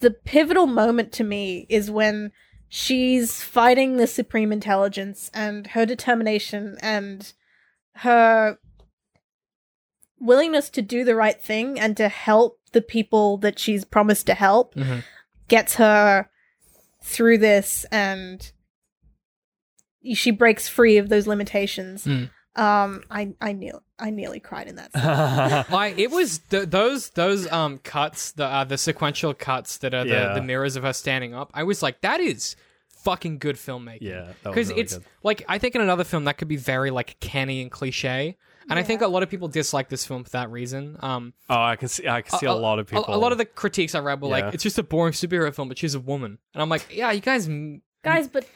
[0.00, 2.32] The pivotal moment to me is when
[2.68, 7.32] she's fighting the Supreme Intelligence and her determination and
[7.96, 8.58] her
[10.18, 14.34] willingness to do the right thing and to help the people that she's promised to
[14.34, 15.02] help Mhm.
[15.48, 16.28] gets her
[17.02, 18.52] through this and
[20.14, 22.04] she breaks free of those limitations.
[22.04, 22.30] Mm.
[22.60, 24.92] Um, I I nearly I nearly cried in that.
[24.92, 25.72] scene.
[25.74, 30.04] like it was th- those those um cuts the uh, the sequential cuts that are
[30.04, 30.34] the, Yeah.
[30.34, 32.56] the mirrors of her standing up i was like that is
[33.04, 35.04] fucking good filmmaking Yeah, that was because really it's good.
[35.22, 38.36] like i think in another film that could be very like canny and cliche
[38.68, 41.54] and i think a lot of people dislike this film for that reason um oh,
[41.60, 42.06] I can see.
[42.08, 43.04] I can see a, lot of people.
[43.08, 44.44] a, lot of the critiques i read were Yeah.
[44.46, 47.10] like it's just a boring superhero film but she's a woman and i'm like yeah
[47.12, 48.48] you guys m- Guys, but the,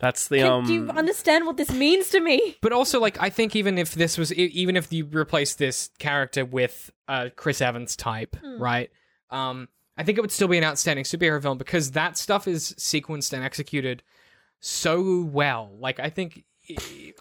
[0.00, 0.66] That's the can, um.
[0.66, 2.56] do you understand what this means to me?
[2.62, 5.90] But also, like, I think even if this was, e- even if you replace this
[5.98, 8.62] character with a Chris Evans type, Hmm.
[8.62, 8.90] right?
[9.30, 12.74] Um, I think it would still be an outstanding superhero film because that stuff is
[12.78, 14.02] sequenced and executed
[14.60, 15.70] so well.
[15.78, 16.44] Like, I think,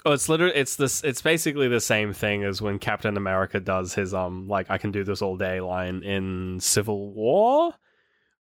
[0.05, 1.01] Oh, it's literally it's this.
[1.05, 4.91] It's basically the same thing as when Captain America does his um like I can
[4.91, 7.73] do this all day line in Civil War,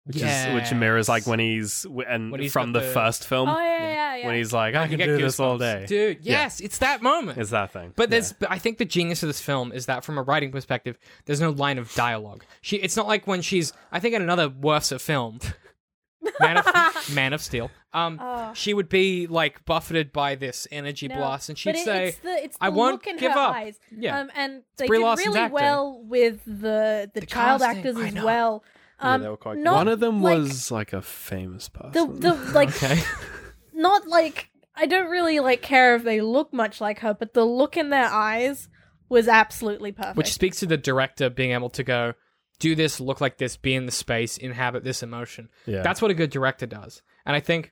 [0.07, 3.47] which is which mirrors like when he's and When he's from the, the- first film
[3.49, 4.25] Oh yeah, yeah, yeah.
[4.25, 5.85] when he's like I, I can get do this all day.
[5.87, 6.19] dude.
[6.21, 6.31] Yeah.
[6.43, 7.37] Yes, it's that moment.
[7.37, 7.93] It's that thing.
[7.95, 10.51] But there's, but I think the genius of this film is that from a writing
[10.51, 12.43] perspective, there's no line of dialogue.
[12.61, 15.39] She, it's not like when she's, I think in another worse film,
[16.39, 18.51] Man of Man of Steel, um, Oh.
[18.53, 22.17] she would be like buffeted by this energy No, blast, and she'd it- say, it's
[22.19, 23.79] the, it's the "I won't look in give her up." eyes.
[23.95, 24.19] Yeah.
[24.19, 25.53] Um, and they Brie did Larson's really acting.
[25.53, 28.63] well with the the, The child casting, actors as well.
[28.99, 32.19] Um, they were quite not One of them like- was like a famous the person.
[32.19, 32.99] the like "Okay,
[33.73, 37.45] not like I don't really like care if they look much like her, but the
[37.45, 38.69] look in their eyes
[39.09, 40.17] was absolutely perfect.
[40.17, 42.13] which speaks to the director being able to go,
[42.59, 45.47] do this, look like this, be in the space, inhabit this emotion.
[45.65, 47.01] yeah, That's what a good director does.
[47.25, 47.71] And I think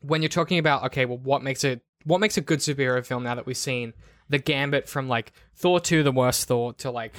[0.00, 3.22] when you're talking about okay, well, what makes it what makes a good superhero film
[3.22, 3.92] now that we've seen
[4.28, 7.14] the gambit from like Thor two, the worst Thor, to like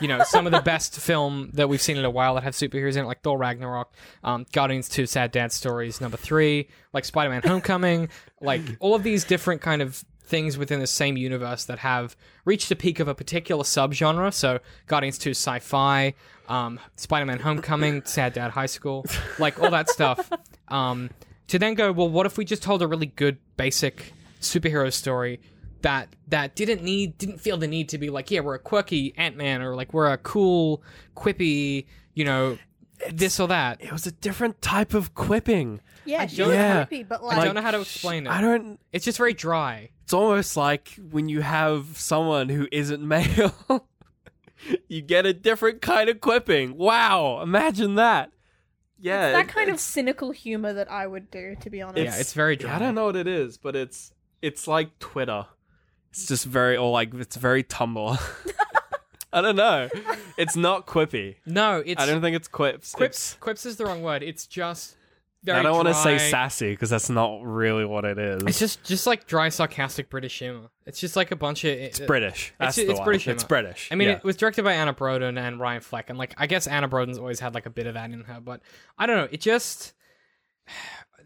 [0.00, 2.54] you know some of the best film that we've seen in a while that have
[2.54, 3.92] superheroes in it, like Thor Ragnarok,
[4.24, 8.08] um, Guardians two, Sad Dad Stories number three, like Spider Man Homecoming,
[8.40, 12.70] like all of these different kind of things within the same universe that have reached
[12.70, 14.32] a peak of a particular subgenre.
[14.32, 16.14] So Guardians 2 sci-fi,
[16.48, 19.04] um, Spider-Man Homecoming, Sad Dad High School,
[19.38, 20.30] like all that stuff.
[20.68, 21.10] Um,
[21.48, 25.40] to then go, well, what if we just told a really good basic superhero story
[25.82, 29.14] that that didn't need didn't feel the need to be like, yeah, we're a quirky
[29.16, 30.82] Ant-Man or like we're a cool,
[31.16, 32.58] quippy, you know,
[33.12, 33.80] this or that.
[33.82, 35.80] it was a different type of quipping.
[36.04, 36.84] yeah, I she don't- was Yeah.
[36.84, 38.30] creepy, but I like, don't know how to explain it.
[38.30, 38.80] I don't.
[38.92, 39.90] It's just very dry.
[40.04, 43.54] It's almost like when you have someone who isn't male,
[44.88, 46.76] you get a different kind of quipping.
[46.76, 48.32] Wow, imagine that.
[49.00, 51.98] Yeah, it's that it- kind of cynical humor that I would do, to be honest.
[52.04, 52.74] Yeah, it's very dry.
[52.74, 54.12] I don't know what it is, but it's
[54.42, 55.46] it's like Twitter.
[56.18, 58.18] It's just very or like it's very Tumblr.
[59.32, 59.88] I don't know.
[60.36, 61.36] It's not quippy.
[61.46, 62.92] No, it's I don't think it's quips.
[62.94, 63.34] quips.
[63.40, 64.22] Quips is the wrong word.
[64.22, 64.96] It's just
[65.44, 65.60] very.
[65.60, 68.42] I don't want to say dry- sassy because that's not really what it is.
[68.46, 70.70] It's just just like dry, sarcastic British humor.
[70.86, 71.70] It's just like a bunch of.
[71.70, 72.52] It's British.
[72.58, 73.04] That's it's the it's one.
[73.04, 73.48] British It's humor.
[73.48, 73.88] British.
[73.92, 74.14] I mean, Yeah.
[74.16, 77.18] it was directed by Anna Boden and Ryan Fleck, and like I guess Anna Boden's
[77.18, 78.60] always had like a bit of that in her, but
[78.98, 79.28] I don't know.
[79.30, 79.92] It just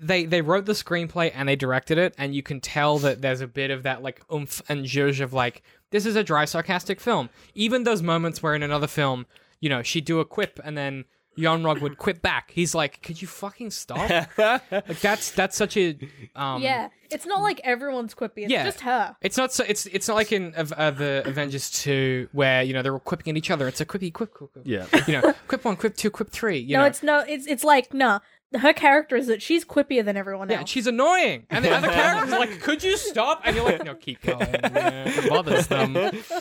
[0.00, 3.40] they they wrote the screenplay and they directed it, and you can tell that there's
[3.40, 7.00] a bit of that like oomph and zhuzh of like this is a dry, sarcastic
[7.00, 7.28] film.
[7.55, 9.26] Even those moments where in another film,
[9.61, 11.05] you know, she'd do a quip and then.
[11.35, 12.50] Yon-Rogg would quip back.
[12.50, 15.96] He's like, "Could you fucking stop?" like that's that's such a
[16.37, 18.42] um, yeah, it's not like everyone's quippy.
[18.42, 18.64] It's Yeah.
[18.64, 19.16] just her.
[19.22, 19.64] It's not so.
[19.66, 22.98] It's it's not like in uh, uh, the Avengers two where you know they're all
[23.00, 23.66] quipping at each other.
[23.66, 24.52] It's a quippy quip quip.
[24.52, 24.66] quip.
[24.66, 24.85] yeah.
[25.07, 26.59] You know, quip one, quip two, quip three.
[26.59, 28.18] You no, know, it's no, it's it's like nah.
[28.55, 30.55] Her character is that she's quippier than everyone else.
[30.55, 30.71] yeah, else.
[30.71, 33.95] she's annoying, and the other characters are like, "Could you stop?" And you're like, "No,
[33.95, 35.97] keep going." Yeah, it bothers them,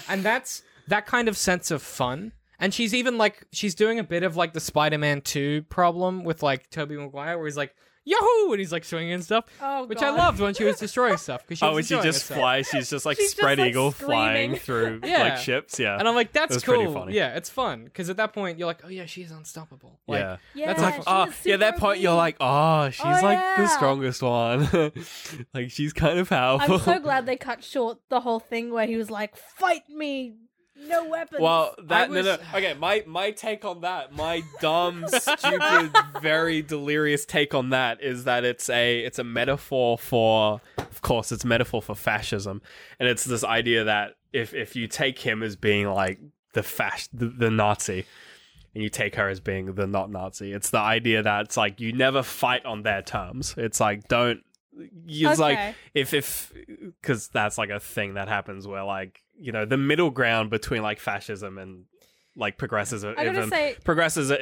[0.10, 2.34] and that's that kind of sense of fun.
[2.60, 6.44] And she's even like she's doing a bit of like the Spider-Man two problem with
[6.44, 8.52] like Tobey Maguire, where he's like, Yahoo!
[8.52, 10.08] And he's like swinging and stuff, Oh, which God.
[10.08, 12.40] I loved when she was destroying stuff because she oh, was and she just herself.
[12.40, 12.68] flies.
[12.68, 15.20] She's just like She's just, spread like, eagle flying through Yeah.
[15.24, 15.80] like ships.
[15.80, 16.92] Yeah, And I'm like, that's was cool.
[16.94, 17.14] funny.
[17.16, 20.00] Yeah, it's fun because at that point you're like, oh yeah, she's unstoppable.
[20.08, 20.38] Like, yeah.
[20.56, 22.18] Yeah, That's like- like, she oh, was yeah, that super point you're OP.
[22.18, 23.68] like, oh, she's Oh, like the yeah.
[23.68, 24.92] strongest one.
[25.54, 26.76] like she's kind of powerful.
[26.76, 30.34] I'm so glad they cut short the whole thing where he was like, "Fight me,
[30.88, 32.74] no weapons." Well, that was- no no okay.
[32.74, 35.92] My my take on that, my dumb, stupid,
[36.22, 41.32] very delirious take on that is that it's a it's a metaphor for, of course,
[41.32, 42.62] it's a metaphor for fascism,
[43.00, 46.20] and it's this idea that if if you take him as being like
[46.54, 48.06] the fash the, the Nazi,
[48.74, 51.80] and you take her as being the not Nazi, it's the idea that it's like
[51.80, 53.54] you never fight on their terms.
[53.58, 54.42] It's like don't.
[54.74, 56.54] It's like if if
[57.02, 60.82] because that's like a thing that happens where like you know the middle ground between
[60.82, 61.86] like fascism and
[62.36, 64.38] like progressivism I gotta say, progressivism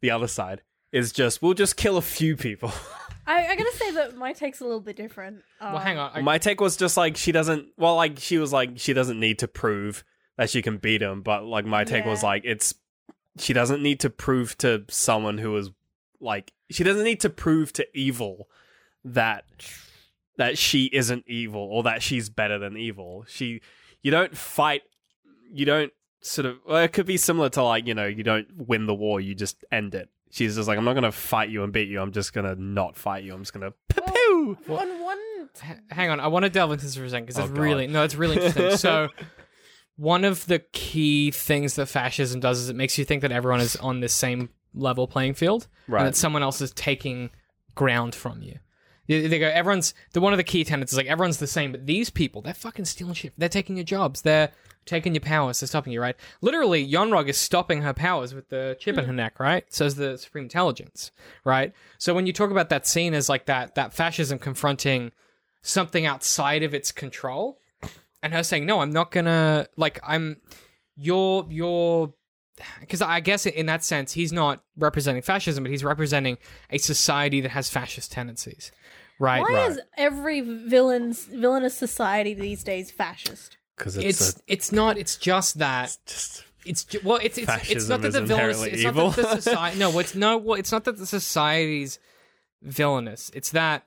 [0.00, 2.72] the other side is just we'll just kill a few people
[3.28, 5.42] I, I gotta say that my take's a little bit different.
[5.60, 6.12] Um, well, hang on.
[6.14, 9.20] I, my take was just like she doesn't well like she was like she doesn't
[9.20, 10.02] need to prove
[10.38, 12.74] that she can beat him but like my take was like it's
[13.38, 15.70] she doesn't need to prove to someone who is
[16.20, 18.48] like she doesn't need to prove to evil
[19.04, 19.44] that
[20.36, 23.60] that she isn't evil or that she's better than evil she
[24.02, 24.82] you don't fight
[25.52, 28.46] you don't sort of well, it could be similar to like you know you don't
[28.56, 31.62] win the war you just end it she's just like i'm not gonna fight you
[31.64, 35.18] and beat you i'm just gonna not fight you i'm just gonna pew On one,
[35.64, 37.52] H- hang on, I want to delve into this for a second because Oh, it's
[37.52, 37.58] God.
[37.62, 38.76] really no, it's really interesting.
[38.76, 39.08] so,
[39.96, 43.60] one of the key things that fascism does is it makes you think that everyone
[43.60, 46.00] is on the same level playing field, Right.
[46.00, 47.30] and that someone else is taking
[47.74, 48.58] ground from you.
[49.06, 51.86] They, go, everyone's the one of the key tenets is like everyone's the same, but
[51.86, 53.32] these people they're fucking stealing shit.
[53.38, 54.20] They're taking your jobs.
[54.20, 54.50] They're
[54.84, 55.60] taking your powers.
[55.60, 56.00] They're stopping you.
[56.02, 56.14] Right?
[56.42, 59.40] Literally, Yon-Rogg is stopping her powers with the chip in her neck.
[59.40, 59.64] Right?
[59.72, 61.10] Says the Supreme Intelligence.
[61.42, 61.72] Right?
[61.96, 65.12] So when you talk about that scene as like that that fascism confronting
[65.62, 67.58] something outside of its control
[68.22, 70.36] and her saying no i'm not gonna like i'm
[70.96, 72.12] you're you're
[72.80, 76.38] because i guess in that sense he's not representing fascism but he's representing
[76.70, 78.72] a society that has fascist tendencies
[79.18, 79.70] right why right.
[79.70, 83.56] is every villain's villainous society these days fascist?
[83.76, 88.02] because it's it's not it's just that just it's ju- well it's it's, it's not
[88.02, 89.06] that the villainous it's evil.
[89.06, 91.98] not that the society no it's no well it's not that the society's
[92.62, 93.84] villainous it's that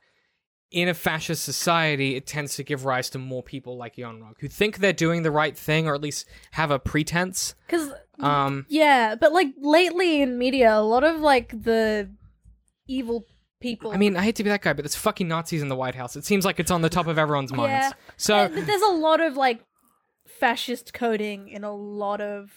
[0.71, 4.47] in a fascist society it tends to give rise to more people like Yon-Rogg who
[4.47, 9.15] think they're doing the right thing or at least have a pretense Because um yeah,
[9.15, 12.10] but like lately in media, a lot of like the
[12.88, 13.26] evil
[13.60, 13.91] people.
[13.91, 15.95] I mean, I hate to be that guy, but there's fucking Nazis in the White
[15.95, 16.15] House.
[16.15, 17.71] It seems like it's on the top of everyone's minds.
[17.71, 17.91] Yeah.
[18.17, 19.63] So Uh, but there's a lot of like
[20.28, 22.52] fascist coding in a lot of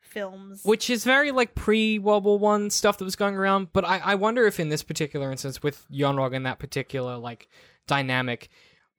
[0.00, 0.62] films.
[0.64, 3.72] which is very like pre World War One stuff that was going around.
[3.72, 7.48] But I, I wonder if in this particular instance with Yon-Rogg and that particular like
[7.86, 8.48] dynamic,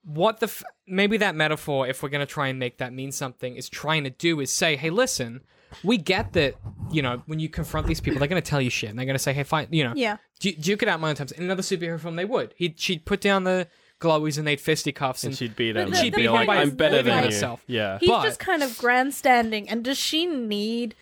[0.03, 3.55] what the f- maybe that metaphor, if we're gonna try and make that mean something,
[3.57, 5.41] is trying to do is say, hey, listen,
[5.83, 6.55] we get that
[6.91, 9.19] you know when you confront these people, they're gonna tell you shit, and they're gonna
[9.19, 11.31] say, hey, fine, you know, yeah, du- duke it out my own times.
[11.31, 12.53] In another superhero film, they would.
[12.57, 13.67] He'd she'd put down the
[13.99, 15.37] glowies and they'd fisticuffs and and.
[15.37, 15.89] she'd beat But him.
[15.91, 17.63] the- She'd the be like, point "I'm better than like- you." Herself.
[17.67, 19.69] Yeah, he's But- just kind of grandstanding.
[19.69, 20.95] And does she need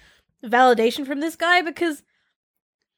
[0.43, 2.03] validation from this guy because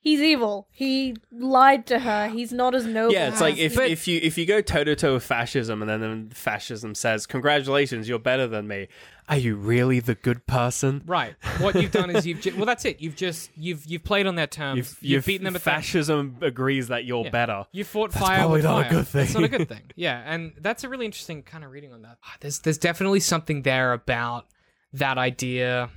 [0.01, 0.67] he's evil?
[0.71, 2.27] He lied to her.
[2.27, 3.13] He's not as noble.
[3.13, 3.29] yeah.
[3.29, 5.89] It's like if But- if you if you go toe to toe with fascism, and
[5.89, 8.87] then then fascism says, "Congratulations, you're better than me."
[9.29, 11.03] Are you really the good person?
[11.05, 11.35] Right.
[11.59, 12.99] What you've done is you've ju- well, that's it.
[12.99, 14.77] You've just you've you've played on their terms.
[14.77, 15.75] You've, You've, you've beaten them at that.
[15.75, 17.29] fascism agrees that you're Yeah.
[17.29, 17.65] better.
[17.71, 18.91] You fought That's fire probably with not a fire.
[18.91, 19.81] good That's not a good thing.
[19.95, 22.17] Yeah, and that's a really interesting kind of reading on that.
[22.25, 24.47] Ah, There's there's definitely something there about
[24.93, 25.89] that idea,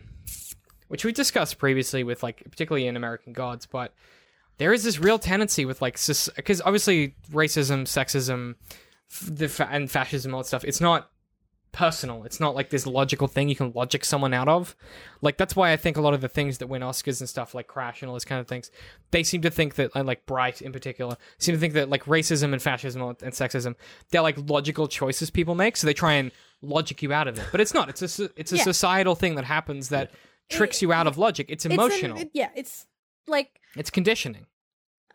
[0.89, 3.95] which we discussed previously with like particularly in American Gods, but
[4.59, 5.95] there is this real tendency with like
[6.37, 8.55] because obviously racism, sexism,
[9.11, 10.65] f- the fa- and fascism, all that stuff.
[10.65, 11.11] It's not
[11.73, 12.23] personal.
[12.23, 14.77] It's not like this logical thing you can logic someone out of.
[15.23, 17.53] Like that's why I think a lot of the things that win Oscars and stuff
[17.53, 18.71] like Crash and all this kind of things,
[19.11, 22.05] they seem to think that and, like Bright in particular seem to think that like
[22.05, 23.75] racism and fascism and sexism
[24.13, 25.77] they're like logical choices people make.
[25.77, 26.31] So they try and
[26.63, 27.89] logic you out of it, but it's not.
[27.89, 28.63] It's a it's a Yeah.
[28.63, 30.13] societal thing that happens that
[30.51, 31.47] tricks you out of logic.
[31.49, 32.19] It's It's an- emotional.
[32.19, 32.87] it- yeah, it's
[33.27, 34.47] like it's conditioning.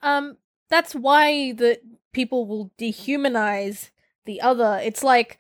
[0.02, 0.38] um
[0.70, 1.80] that's why the
[2.14, 3.90] people will dehumanize
[4.26, 5.38] the other it's like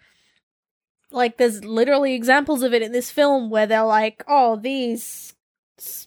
[1.12, 5.34] like there's literally examples of it in this film where they're like oh these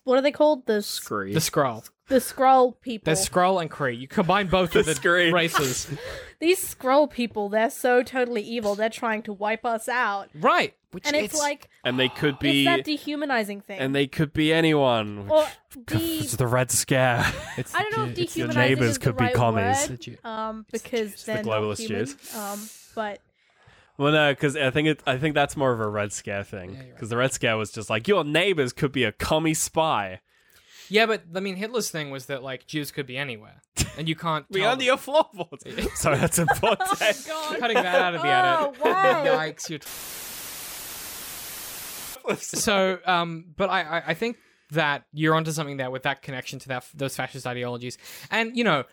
[0.04, 0.66] what are they called?
[0.66, 1.32] The s- Scree.
[1.32, 1.88] The Skrull.
[2.08, 3.12] The Skrull people.
[3.14, 3.98] The Skrull and Kree.
[3.98, 5.88] You combine both of The the races.
[6.40, 8.74] These Skrull people, they're so totally evil.
[8.74, 10.28] They're trying to wipe us out.
[10.34, 10.74] right.
[10.90, 13.78] Which And it's, like and they could it's be that dehumanizing thing.
[13.80, 15.26] and they could be anyone.
[15.30, 15.46] or
[15.88, 17.24] It's de- the Red Scare.
[17.56, 19.88] It's I don't know if it's your dehumanizing neighbors is could the be right commies.
[19.88, 22.06] word, um, because Jews, the they're globalist not human.
[22.06, 22.34] Jews.
[22.36, 23.20] Um, but
[23.96, 25.00] well, no, because I think it.
[25.06, 26.72] I think that's more of a Red Scare thing.
[26.74, 26.94] Yeah, right.
[26.94, 30.20] Because the Red Scare was just like your neighbors could be a commie spy.
[30.88, 33.62] Yeah, but I mean, Hitler's thing was that like Jews could be anywhere,
[33.96, 34.46] and you can't.
[34.50, 35.64] we tell under your floorboards.
[35.94, 36.88] Sorry, that's important.
[37.26, 37.58] God.
[37.58, 38.80] cutting that out of the edit.
[38.82, 39.24] Oh, wow.
[39.24, 39.70] Yikes!
[39.70, 39.80] You're
[42.36, 44.36] so, um, but I, I, I think
[44.70, 47.98] that you're onto something there with that connection to that those fascist ideologies,
[48.30, 48.84] and you know,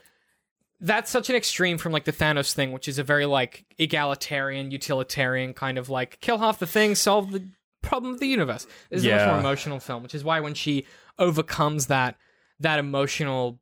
[0.81, 4.71] that's such an extreme from like the Thanos thing, which is a very like egalitarian,
[4.71, 7.47] utilitarian kind of like kill half the things, solve the
[7.81, 8.67] problem of the universe.
[8.89, 10.85] This is a much more emotional film, which is why when she
[11.19, 12.15] overcomes that
[12.59, 13.59] that emotional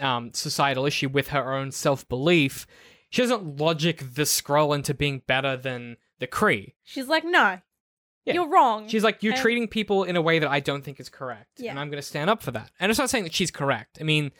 [0.00, 2.66] um, societal issue with her own self belief,
[3.10, 6.72] she doesn't logic the Skrull into being better than the Kree.
[6.84, 7.60] She's like, no,
[8.24, 8.34] Yeah.
[8.34, 8.88] you're wrong.
[8.88, 11.58] She's like, you're And- treating people in a way that I don't think is correct.
[11.58, 11.70] Yeah.
[11.70, 12.70] And I'm going to stand up for that.
[12.80, 13.98] And it's not saying that she's correct.
[14.00, 14.32] I mean,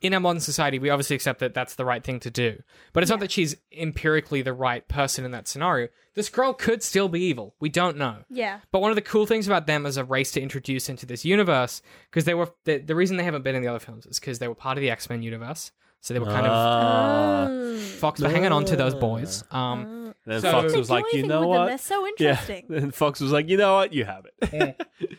[0.00, 2.62] in our modern society, we obviously accept that that's the right thing to do.
[2.92, 5.88] But it's not that she's empirically the right person in that scenario.
[6.14, 7.54] This girl could still be evil.
[7.60, 8.18] We don't know.
[8.30, 11.06] yeah, But one of the cool things about them as a race to introduce into
[11.06, 14.06] this universe, because they were the, the reason they haven't been in the other films
[14.06, 15.72] is because they were part of the X Men universe.
[16.00, 17.46] So they were kind of Ah.
[17.48, 17.78] Mm.
[17.80, 19.42] Fox were hanging on to those boys.
[19.50, 20.14] Um, Mm.
[20.26, 21.66] then So- Fox was like, you know with them, what?
[21.66, 22.30] They're so Yeah.
[22.30, 22.66] interesting.
[22.68, 23.92] Then Fox was like, you know what?
[23.94, 24.80] You have it.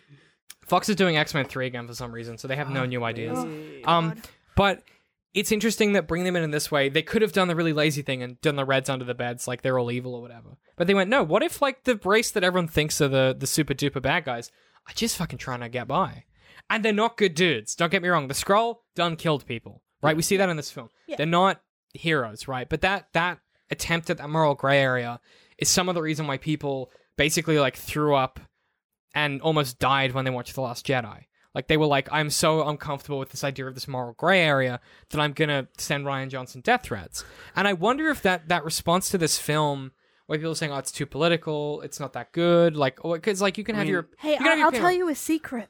[0.65, 3.03] Fox is doing X Men three again for some reason, so they have no new
[3.03, 3.37] ideas.
[3.37, 4.21] Oh, Um, God.
[4.55, 4.83] But
[5.33, 7.73] it's interesting that bringing them in in this way, they could have done the really
[7.73, 10.57] lazy thing and done the Reds under the beds, like they're all evil or whatever.
[10.77, 11.23] But they went, no.
[11.23, 14.51] What if like the race that everyone thinks are the the super duper bad guys
[14.87, 16.23] are just fucking trying to get by,
[16.69, 17.75] and they're not good dudes.
[17.75, 18.27] Don't get me wrong.
[18.27, 20.15] The Skrull done killed people, right?
[20.15, 20.89] We see that in this film.
[21.07, 21.17] Yeah.
[21.17, 21.61] They're not
[21.93, 22.67] heroes, right?
[22.69, 23.39] But that that
[23.69, 25.19] attempt at that moral gray area
[25.57, 28.39] is some of the reason why people basically like threw up
[29.13, 31.25] and almost died when they watched The Last Jedi.
[31.55, 34.79] Like they were like, I'm so uncomfortable with this idea of this moral gray area
[35.09, 37.23] that I'm gonna send Rian Johnson death threats.
[37.55, 39.93] And I wonder if that that response to this film,
[40.27, 43.41] where people are saying, "Oh, it's too political, it's not that good," like, oh, because
[43.41, 44.81] like you can have mean- your Hey, you have I- your I'll opinion.
[44.83, 45.69] tell you a secret.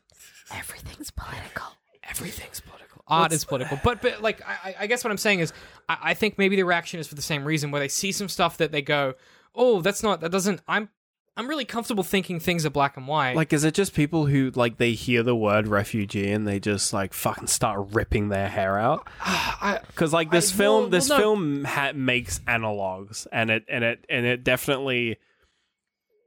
[0.51, 1.65] Everything's political.
[2.03, 3.03] everything's political.
[3.07, 5.53] Art is political, but but like I, I- I guess what I'm saying is
[5.87, 8.29] I, I think maybe the reaction is for the same reason where they see some
[8.29, 9.13] stuff that they go,
[9.53, 10.89] "Oh, that's not that doesn't." I'm
[11.37, 13.35] I'm really comfortable thinking things are black and white.
[13.35, 16.93] Like, is it just people who like they hear the word refugee and they just
[16.93, 19.07] like fucking start ripping their hair out?
[19.87, 21.23] Because like this I- film, well, this well, no.
[21.23, 25.17] film ha- makes analogs, and it and it and it definitely.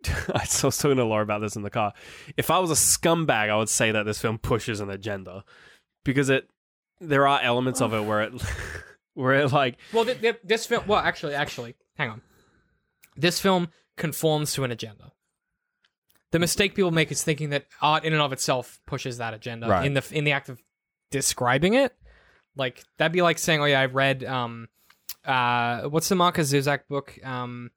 [0.09, 1.93] I was talking to Laura about this in the car.
[2.37, 5.45] If I was a scumbag, I would say that this film pushes an agenda
[6.05, 6.49] because it
[7.01, 8.33] there are elements of it where it
[9.15, 10.85] where it like Well, th- th- this film.
[10.87, 12.23] Well, actually, actually, hang on.
[13.17, 13.69] This film
[13.99, 15.13] conforms to an agenda.
[16.31, 19.67] The mistake people make is thinking that art, in and of itself, pushes that agenda
[19.69, 19.87] Right.
[19.87, 20.63] in the in the act of
[21.11, 21.95] describing it.
[22.57, 24.69] Like that'd be like saying, "Oh yeah, I read um,
[25.25, 27.19] uh, what's the Markus Zusak book?
[27.25, 27.71] Um,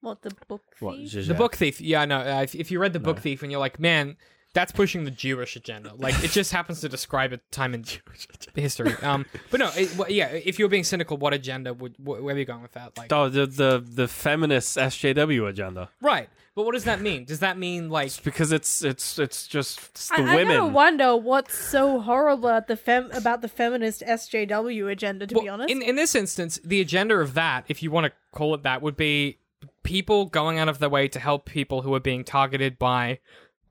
[0.00, 0.62] What the book?
[0.78, 1.12] thief?
[1.12, 1.28] Zizek?
[1.28, 2.18] the Book Thief." Yeah, no.
[2.20, 4.16] Uh, if, if you read the Book Thief and you're like, "Man,
[4.52, 8.26] that's pushing the Jewish agenda," like it just happens to describe a time in Jewish
[8.54, 8.94] history.
[9.02, 10.26] Um, but no, it, well, yeah.
[10.28, 12.96] If you were being cynical, what agenda would wh- where are you going with that?
[12.98, 15.90] Like, Oh, the the the feminist SJW agenda.
[16.00, 16.28] Right.
[16.56, 17.24] But what does that mean?
[17.24, 20.56] Does that mean like It's because it's it's it's just it's the I, I women.
[20.56, 25.26] gotta wonder what's so horrible at the fem- about the feminist SJW agenda.
[25.28, 28.12] To be honest, in in this instance, the agenda of that, if you want to
[28.32, 29.38] call it that, would be
[29.84, 33.20] people going out of their way to help people who are being targeted by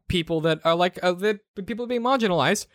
[0.10, 2.68] people that are like uh, that people are being marginalized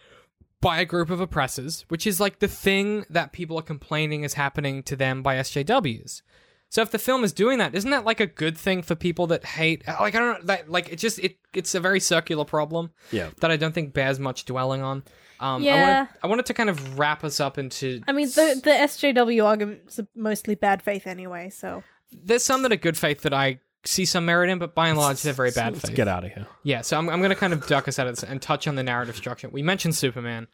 [0.62, 4.32] by a group of oppressors, which is like the thing that people are complaining is
[4.34, 6.22] happening to them by SJWs.
[6.70, 9.26] So if the film is doing that, isn't that like a good thing for people
[9.28, 9.86] that hate?
[9.86, 12.90] Like I don't know, that like it just it it's a very circular problem.
[13.12, 13.30] Yeah.
[13.40, 15.04] that I don't think bears much dwelling on.
[15.40, 15.80] Um, I Yeah.
[15.98, 18.00] wanted, I wanted to kind of wrap us up into.
[18.08, 21.50] I mean, the the SJW arguments are mostly bad faith anyway.
[21.50, 24.88] So there's some that are good faith that I see some merit in, but by
[24.88, 25.96] and large, they're very bad Let's faith.
[25.96, 26.46] get out of here.
[26.62, 28.66] Yeah, so I'm, I'm going to kind of duck us out of this and touch
[28.66, 29.48] on the narrative structure.
[29.48, 30.46] We mentioned Superman.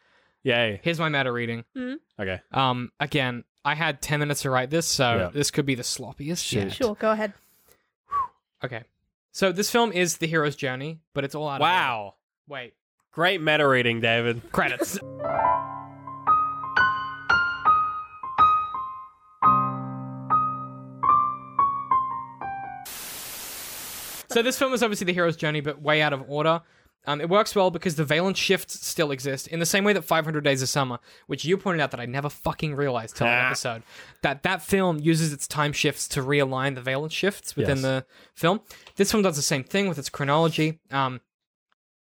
[0.42, 0.80] Yay.
[0.82, 1.64] Here's my meta reading.
[2.18, 2.40] Okay.
[2.52, 5.30] Um, again, I had 10 minutes to write this, so Yeah.
[5.32, 6.64] this could be the sloppiest Shit.
[6.68, 6.72] shit.
[6.72, 7.34] sure, go ahead.
[8.64, 8.82] Okay.
[9.32, 11.60] So this film is the hero's journey, but it's all out of.
[11.60, 12.14] Wow.
[12.48, 12.74] Wait.
[13.12, 14.40] Great meta reading, David.
[14.52, 14.98] Credits.
[24.30, 26.62] so this film is obviously the hero's journey, but way out of order.
[27.06, 30.02] Um, it works well because the valence shifts still exist in the same way that
[30.02, 33.44] 500 Days of Summer, which you pointed out that I never fucking realized till that
[33.44, 33.46] Ah.
[33.46, 33.82] episode,
[34.20, 37.82] that that film uses its time shifts to realign the valence shifts within Yes.
[37.82, 38.60] the film.
[38.96, 40.78] This film does the same thing with its chronology.
[40.90, 41.22] Um,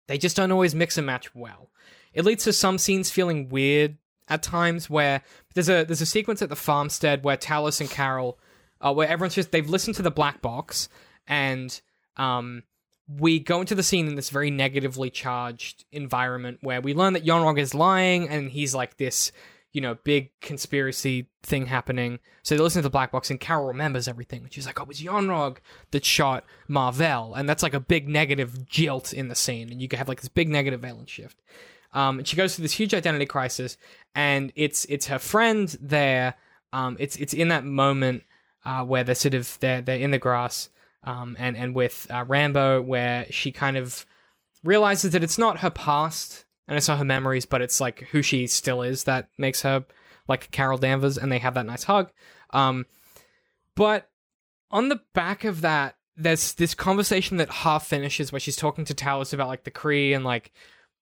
[0.09, 1.71] they just don't always mix and match well.
[2.13, 3.97] It leads to some scenes feeling weird
[4.29, 5.23] at times where
[5.55, 8.39] there's a there's a sequence at the farmstead where Talos and Carol
[8.83, 10.91] uh, where everyone's just they've listened to the black box
[11.27, 11.81] and
[12.17, 12.63] um
[13.19, 17.27] we go into the scene in this very negatively charged environment where we learn that
[17.27, 19.33] Yon-Rogg is lying and he's like this,
[19.73, 22.21] you know, big conspiracy thing happening.
[22.43, 24.47] So they listen to the black box and Carol remembers everything.
[24.51, 25.59] She's like, oh, it was Yon-Rogg
[25.91, 27.35] that shot Mar-Vell.
[27.35, 29.71] And that's like a big negative jilt in the scene.
[29.71, 31.37] And you can have like this big negative valence shift.
[31.93, 33.77] Um, and she goes through this huge identity crisis,
[34.15, 36.35] and it's it's her friend there.
[36.73, 38.23] Um, it's it's in that moment
[38.65, 40.71] uh, where they're sort of they're they're in the grass,
[41.05, 44.07] um, and and with uh, Rambeau, where she kind of
[44.65, 48.23] realizes that it's not her past and it's not her memories, but it's like who
[48.23, 49.85] she still is that makes her
[50.29, 52.11] like Carol Danvers, and they have that nice hug.
[52.51, 52.87] Um,
[53.75, 54.09] but
[54.71, 58.95] on the back of that, there's this conversation that half finishes where she's talking to
[58.95, 60.53] Talos about like the Kree and like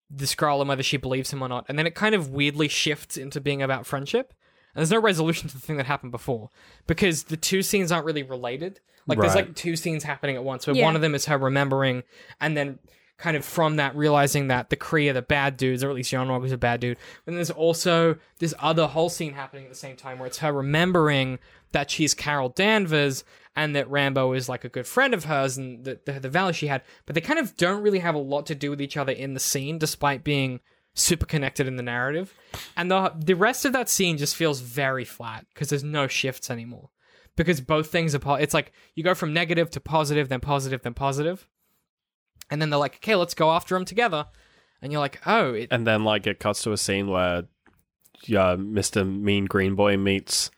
[0.08, 2.68] the Skrull and whether she believes him or not, and then it kind of weirdly
[2.68, 4.32] shifts into being about friendship.
[4.74, 6.50] And there's no resolution to the thing that happened before
[6.86, 8.80] because the two scenes aren't really related.
[9.06, 9.46] Like there's Right.
[9.46, 10.66] like two scenes happening at once.
[10.66, 10.84] Where Yeah.
[10.84, 12.02] one of them is her remembering,
[12.40, 12.78] and then
[13.18, 16.10] kind of from that realizing that the Kree are the bad dudes, or at least
[16.12, 16.96] Yon-Rogg is a bad dude.
[17.26, 20.52] And there's also this other whole scene happening at the same time where it's her
[20.52, 21.38] remembering
[21.72, 23.22] that she's Carol Danvers
[23.54, 26.52] and that Rambeau is like a good friend of hers and the, the the value
[26.54, 26.82] she had.
[27.04, 29.34] But they kind of don't really have a lot to do with each other in
[29.34, 30.60] the scene, despite being
[30.94, 32.34] super connected in the narrative.
[32.76, 36.50] And the the rest of that scene just feels very flat because there's no shifts
[36.50, 36.90] anymore.
[37.36, 40.82] Because both things are po- it's like you go from negative to positive, then positive,
[40.82, 41.48] then positive.
[42.50, 44.26] And then they're like, okay, let's go after him together.
[44.82, 47.44] And you're like, oh, it, And then like it cuts to a scene where
[48.26, 49.06] yeah, Mr.
[49.08, 50.50] Mean Green Boy meets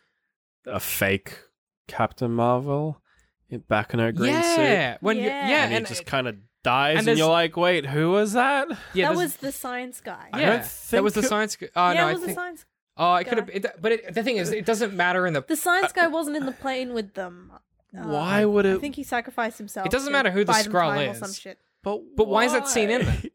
[0.65, 1.39] a fake
[1.87, 3.01] Captain Marvel
[3.49, 4.57] in back in her green suit.
[4.59, 5.49] yeah, when you- Yeah.
[5.49, 8.33] yeah, And, and, he just kind of dies and and, you're like, "Wait, who was
[8.33, 10.29] that?" yeah, that was the science guy.
[10.33, 11.55] I yeah, don't that was the science.
[11.55, 12.37] gu- Oh yeah, no, it I was the think.
[12.37, 12.65] science.
[12.95, 13.49] Oh, it could have.
[13.49, 15.41] It, but it, the thing is, it doesn't matter in the.
[15.41, 17.51] The science guy wasn't in the plane with them.
[17.97, 18.77] Uh, Why would it?
[18.77, 19.85] I think he sacrificed himself.
[19.85, 21.19] It doesn't matter who the buy them Skrull or is.
[21.19, 21.59] some shit.
[21.83, 23.21] But But why is that scene in there?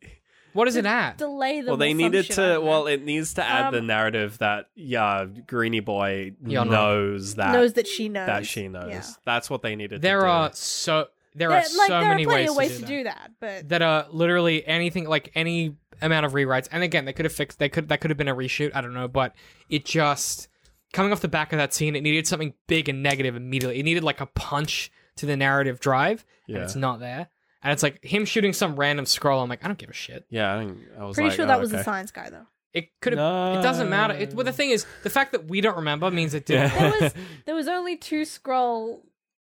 [0.55, 1.19] What is it at?
[1.19, 1.67] Delay them.
[1.69, 2.59] Well, they needed shit, to.
[2.61, 6.71] Well, it needs to add the Um, narrative that yeah, Greeny Boy Yeah, no.
[6.71, 8.89] knows that knows that she knows that she knows.
[8.89, 9.03] Yeah.
[9.25, 10.01] That's what they needed.
[10.03, 10.31] There to do.
[10.31, 11.09] are so
[11.39, 12.97] there There- are like so there many are plenty ways, of ways to, to do,
[12.99, 13.69] do that, but that.
[13.71, 16.69] that are literally anything like any amount of rewrites.
[16.71, 17.59] And again, they could have fixed.
[17.59, 18.73] They could that could have been a reshoot.
[18.75, 19.35] I don't know, but
[19.69, 20.49] it just
[20.93, 23.79] coming off the back of that scene, it needed something big and negative immediately.
[23.79, 26.63] It needed like a punch to the narrative drive, and Yeah.
[26.63, 27.29] it's not there.
[27.63, 29.43] And it's like him shooting some random Skrull.
[29.43, 30.25] I'm like, I don't give a shit.
[30.31, 31.79] Yeah, I, think, I was pretty like, sure oh, that was okay.
[31.79, 32.47] the science guy though.
[32.73, 33.59] It could have.
[33.59, 34.15] It doesn't matter.
[34.15, 36.71] It, well, the thing is, the fact that we don't remember means it didn't.
[36.73, 36.91] Yeah.
[36.91, 37.15] There was
[37.47, 39.01] there was only two Skrull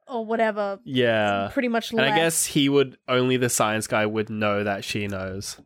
[0.09, 2.13] or whatever, Yeah, pretty much and left.
[2.13, 5.61] I guess he would only the science guy would know that she knows,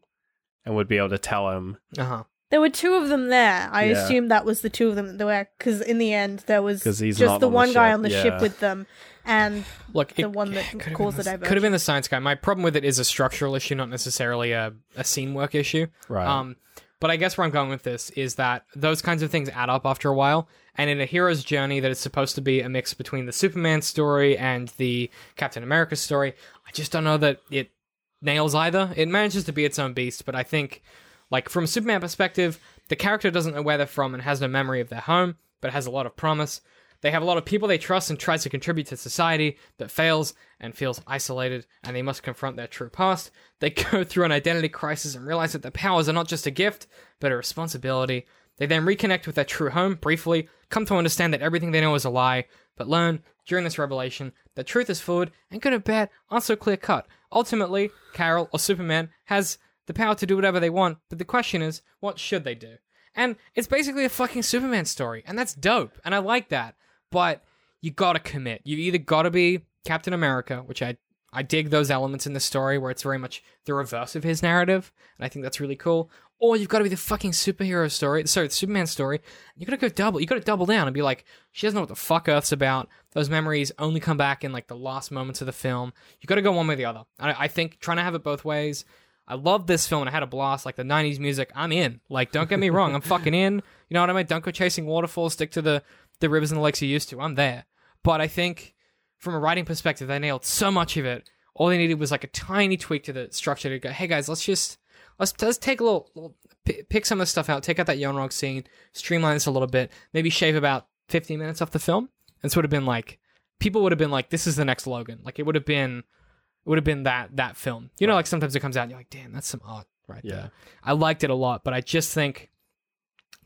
[0.64, 1.78] and would be able to tell him.
[1.98, 2.22] Uh huh.
[2.50, 3.68] there were two of them there.
[3.72, 3.92] I Yeah.
[4.04, 6.82] assumed that was the two of them that were because in the end there was
[6.82, 8.22] 'Cause he's just the on the one guy ship, on the yeah.
[8.22, 8.86] ship with them,
[9.24, 9.64] and
[9.94, 12.18] Look, The it, one that could've caused been the Could have been the science guy.
[12.18, 15.86] My problem with it is a structural issue, not necessarily a, a scene work issue.
[16.08, 16.26] Right.
[16.26, 16.56] Um,
[17.02, 19.68] but I guess where I'm going with this is that those kinds of things add
[19.68, 20.46] up after a while.
[20.76, 23.82] And in a hero's journey that is supposed to be a mix between the Superman
[23.82, 26.32] story and the Captain America story,
[26.64, 27.72] I just don't know that it
[28.20, 28.92] nails either.
[28.94, 30.80] It manages to be its own beast, but I think,
[31.28, 34.46] like, from a Superman perspective, the character doesn't know where they're from and has no
[34.46, 36.60] memory of their home, but has a lot of promise.
[37.02, 39.90] They have a lot of people they trust and tries to contribute to society that
[39.90, 43.32] fails and feels isolated, and they must confront their true past.
[43.58, 46.50] They go through an identity crisis and realize that their powers are not just a
[46.50, 46.86] gift,
[47.20, 48.26] but a responsibility.
[48.56, 51.94] They then reconnect with their true home briefly, come to understand that everything they know
[51.96, 52.44] is a lie,
[52.76, 56.54] but learn during this revelation that truth is fluid and good and bad aren't so
[56.54, 57.06] clear cut.
[57.32, 61.62] Ultimately, Carol or Superman has the power to do whatever they want, but the question
[61.62, 62.76] is, what should they do?
[63.14, 66.76] And it's basically a fucking Superman story, and that's dope, and I like that.
[67.12, 67.44] But
[67.80, 68.62] you gotta commit.
[68.64, 70.96] You either gotta be Captain America, which I
[71.32, 74.42] I dig those elements in the story where it's very much the reverse of his
[74.42, 76.10] narrative, and I think that's really cool.
[76.38, 79.20] Or you've got to be the fucking superhero story, sorry, the Superman story.
[79.56, 80.20] You gotta go double.
[80.20, 82.88] You gotta double down and be like, she doesn't know what the fuck Earth's about.
[83.12, 85.92] Those memories only come back in like the last moments of the film.
[86.20, 87.04] You gotta go one way or the other.
[87.20, 88.84] I, I think trying to have it both ways.
[89.28, 90.66] I love this film and I had a blast.
[90.66, 92.00] Like the '90s music, I'm in.
[92.08, 93.62] Like, don't get me wrong, I'm fucking in.
[93.88, 94.26] You know what I mean?
[94.26, 95.34] Don't go chasing waterfalls.
[95.34, 95.82] Stick to the
[96.20, 97.20] the rivers and the lakes you used to.
[97.20, 97.64] I'm there.
[98.02, 98.74] But I think
[99.18, 102.24] from a writing perspective, they nailed so much of it, All they needed was like
[102.24, 104.78] a tiny tweak to the structure to go, hey guys, let's just
[105.18, 106.34] let's let's take a little, little
[106.64, 109.50] p- pick some of the stuff out, take out that Yon-Rogg scene, streamline this a
[109.50, 112.08] little bit, maybe shave about 15 minutes off the film.
[112.42, 113.18] And this would have been like
[113.58, 115.20] people would have been like, this is the next Logan.
[115.22, 117.90] Like it would have been it would have been that that film.
[117.98, 118.20] You know, Right.
[118.20, 120.34] like sometimes it comes out and you're like, damn, that's some art right Yeah.
[120.34, 120.50] there.
[120.82, 122.50] I liked it a lot, but I just think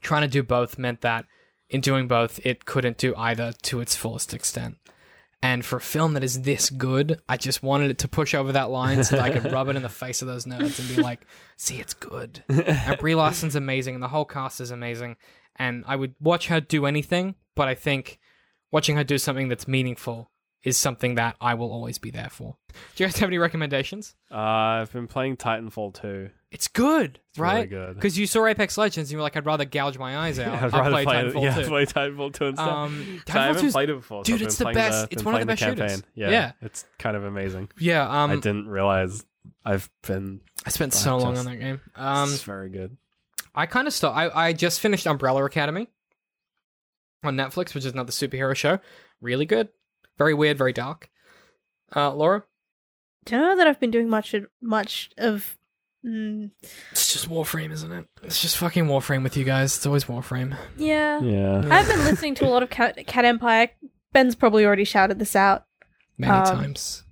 [0.01, 1.27] trying to do both meant that
[1.69, 4.77] in doing both, it couldn't do either to its fullest extent.
[5.43, 8.53] And for a film that is this good, I just wanted it to push over
[8.53, 10.97] that line so that I could rub it in the face of those nerds and
[10.97, 12.43] be like, see, it's good.
[12.49, 15.17] And Brie Larson's amazing, and the whole cast is amazing.
[15.57, 18.19] And I would watch her do anything, but I think
[18.73, 20.31] watching her do something that's meaningful
[20.67, 22.57] is something that I will always be there for.
[22.97, 24.15] Do you guys have any recommendations?
[24.31, 24.37] Uh,
[24.83, 26.29] I've been playing Titanfall 2.
[26.51, 27.71] It's good, It's really right?
[27.71, 27.95] good.
[27.95, 30.63] Because you saw Apex Legends and you were like, I'd rather gouge my eyes out.
[30.63, 31.69] I'd rather play play, Titanfall yeah, 2.
[31.69, 32.69] play Titanfall 2 instead.
[32.69, 34.25] Um, So I Titanfall haven't 2's played it before.
[34.25, 35.09] so dude, it's the best.
[35.13, 35.79] It's been one of the best shooters.
[35.79, 36.03] campaign.
[36.15, 36.53] Yeah, Yeah.
[36.61, 37.69] it's kind of amazing.
[37.79, 39.25] Yeah, um, I didn't realize
[39.65, 40.41] I've been.
[40.67, 41.81] I spent so long on that game.
[41.95, 42.97] Um, it's very good.
[43.55, 44.17] I kind of stopped.
[44.17, 45.87] I, I just finished Umbrella Academy
[47.23, 48.79] on Netflix, which is another superhero show.
[49.21, 49.69] Really good.
[50.19, 51.11] Very weird, very dark.
[51.95, 52.45] Uh, Laura?
[53.25, 55.57] Don't know that I've been doing much of, much of.
[56.05, 56.53] Mm,
[56.93, 58.07] It's just Warframe, isn't it?
[58.23, 59.77] It's just fucking Warframe with you guys.
[59.77, 60.57] It's always Warframe.
[60.77, 61.21] yeah.
[61.21, 61.67] Yeah.
[61.71, 63.71] I've been listening to a lot of Cat, Cat Empire.
[64.13, 65.65] Ben's probably already shouted this out.
[66.17, 67.03] Many Um, times.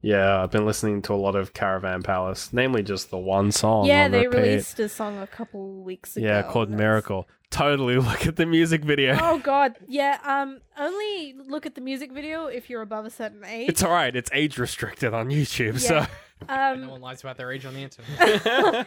[0.00, 3.86] Yeah, I've been listening to a lot of Caravan Palace, namely just the one song.
[3.86, 4.38] yeah, on they repeat.
[4.40, 6.24] released a song a couple weeks ago.
[6.26, 7.28] Yeah, called That's- Miracle.
[7.50, 9.16] Totally look at the music video.
[9.20, 10.18] Oh god, yeah.
[10.22, 13.70] Um, only look at the music video if you're above a certain age.
[13.70, 16.06] It's alright, it's age restricted on YouTube, Yeah.
[16.46, 18.86] no um, one lies about their age on the internet.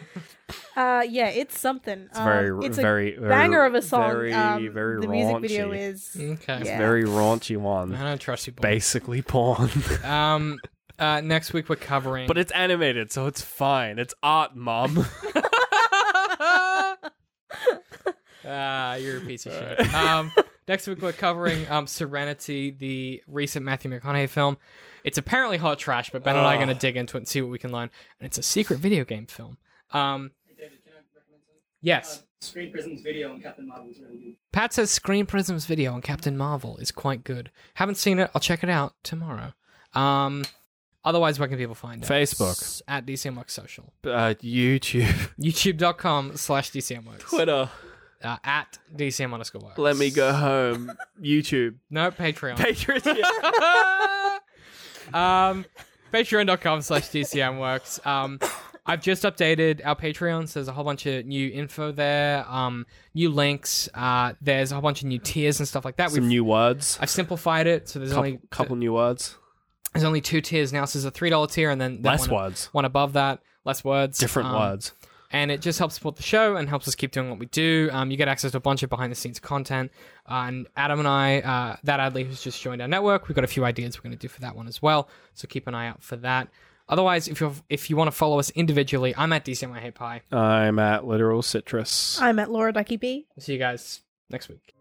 [0.76, 2.06] uh, yeah, it's something.
[2.08, 4.10] it's Um, very it's a very, very banger of a song.
[4.12, 5.10] Very um, very the raunchy.
[5.10, 6.58] music video is okay.
[6.60, 6.78] It's yeah.
[6.78, 7.94] very raunchy one.
[7.96, 8.62] I don't trust you, boy.
[8.62, 9.70] Basically porn.
[10.04, 10.58] Um,
[11.02, 12.26] uh, next week we're covering.
[12.28, 13.98] but it's animated, so it's fine.
[13.98, 15.04] It's art, mom.
[18.44, 19.94] Ah, you're a piece of shit.
[19.94, 20.32] Um,
[20.66, 24.56] next week we're covering um, Serenity, the recent Matthew McConaughey film.
[25.04, 27.28] It's apparently hot trash, but Ben and I are going to dig into it and
[27.28, 27.90] see what we can learn.
[28.18, 29.58] And it's a secret video game film.
[29.92, 30.32] Um,
[31.80, 32.24] yes.
[32.40, 34.34] Screen Prism's video on Captain Marvel is really good.
[34.52, 37.50] Pat says Screen Prism's video on Captain Marvel is quite good.
[37.74, 38.30] Haven't seen it.
[38.34, 39.52] I'll check it out tomorrow.
[39.94, 40.44] Um,
[41.04, 42.06] otherwise, where can people find it?
[42.08, 42.82] Facebook.
[42.88, 43.92] At DCMWorks Social.
[44.04, 45.04] uh, YouTube,
[45.40, 47.20] YouTube.com slash DCMWorks.
[47.20, 47.68] Twitter.
[48.22, 49.78] Uh, at DCM underscore works.
[49.78, 50.92] Let me go home.
[51.20, 52.54] YouTube, No, Patreon.
[52.56, 53.18] Patreon.
[55.14, 55.64] um,
[56.12, 57.98] Patreon.com slash DCM works.
[58.06, 58.38] Um,
[58.86, 62.86] I've just updated our Patreon, so there's a whole bunch of new info there, um,
[63.14, 63.88] new links.
[63.94, 66.10] Uh, there's a whole bunch of new tiers and stuff like that.
[66.12, 66.98] Some new words.
[67.00, 69.36] I've simplified it, so there's Couple, only couple new words.
[69.92, 70.84] There's only two tiers now.
[70.84, 72.68] So there's a three dollar tier, and then that Less one, words.
[72.72, 74.92] one above that, less words, Different Um, words.
[75.30, 77.88] and it just helps support the show and helps us keep doing what we do.
[77.92, 79.90] Um, you get access to a bunch of behind the scenes content.
[80.30, 83.44] Uh, and Adam and I, uh, that Adley who's just joined our network, we've got
[83.44, 85.08] a few ideas we're going to do for that one as well.
[85.34, 86.48] So keep an eye out for that.
[86.88, 89.94] Otherwise, if you if you want to follow us individually, I'm at DCM I Hate
[89.94, 90.22] Pie.
[90.32, 92.20] I'm at literal citrus.
[92.20, 93.26] I'm at Laura Ducky B.
[93.38, 94.74] See you guys next week.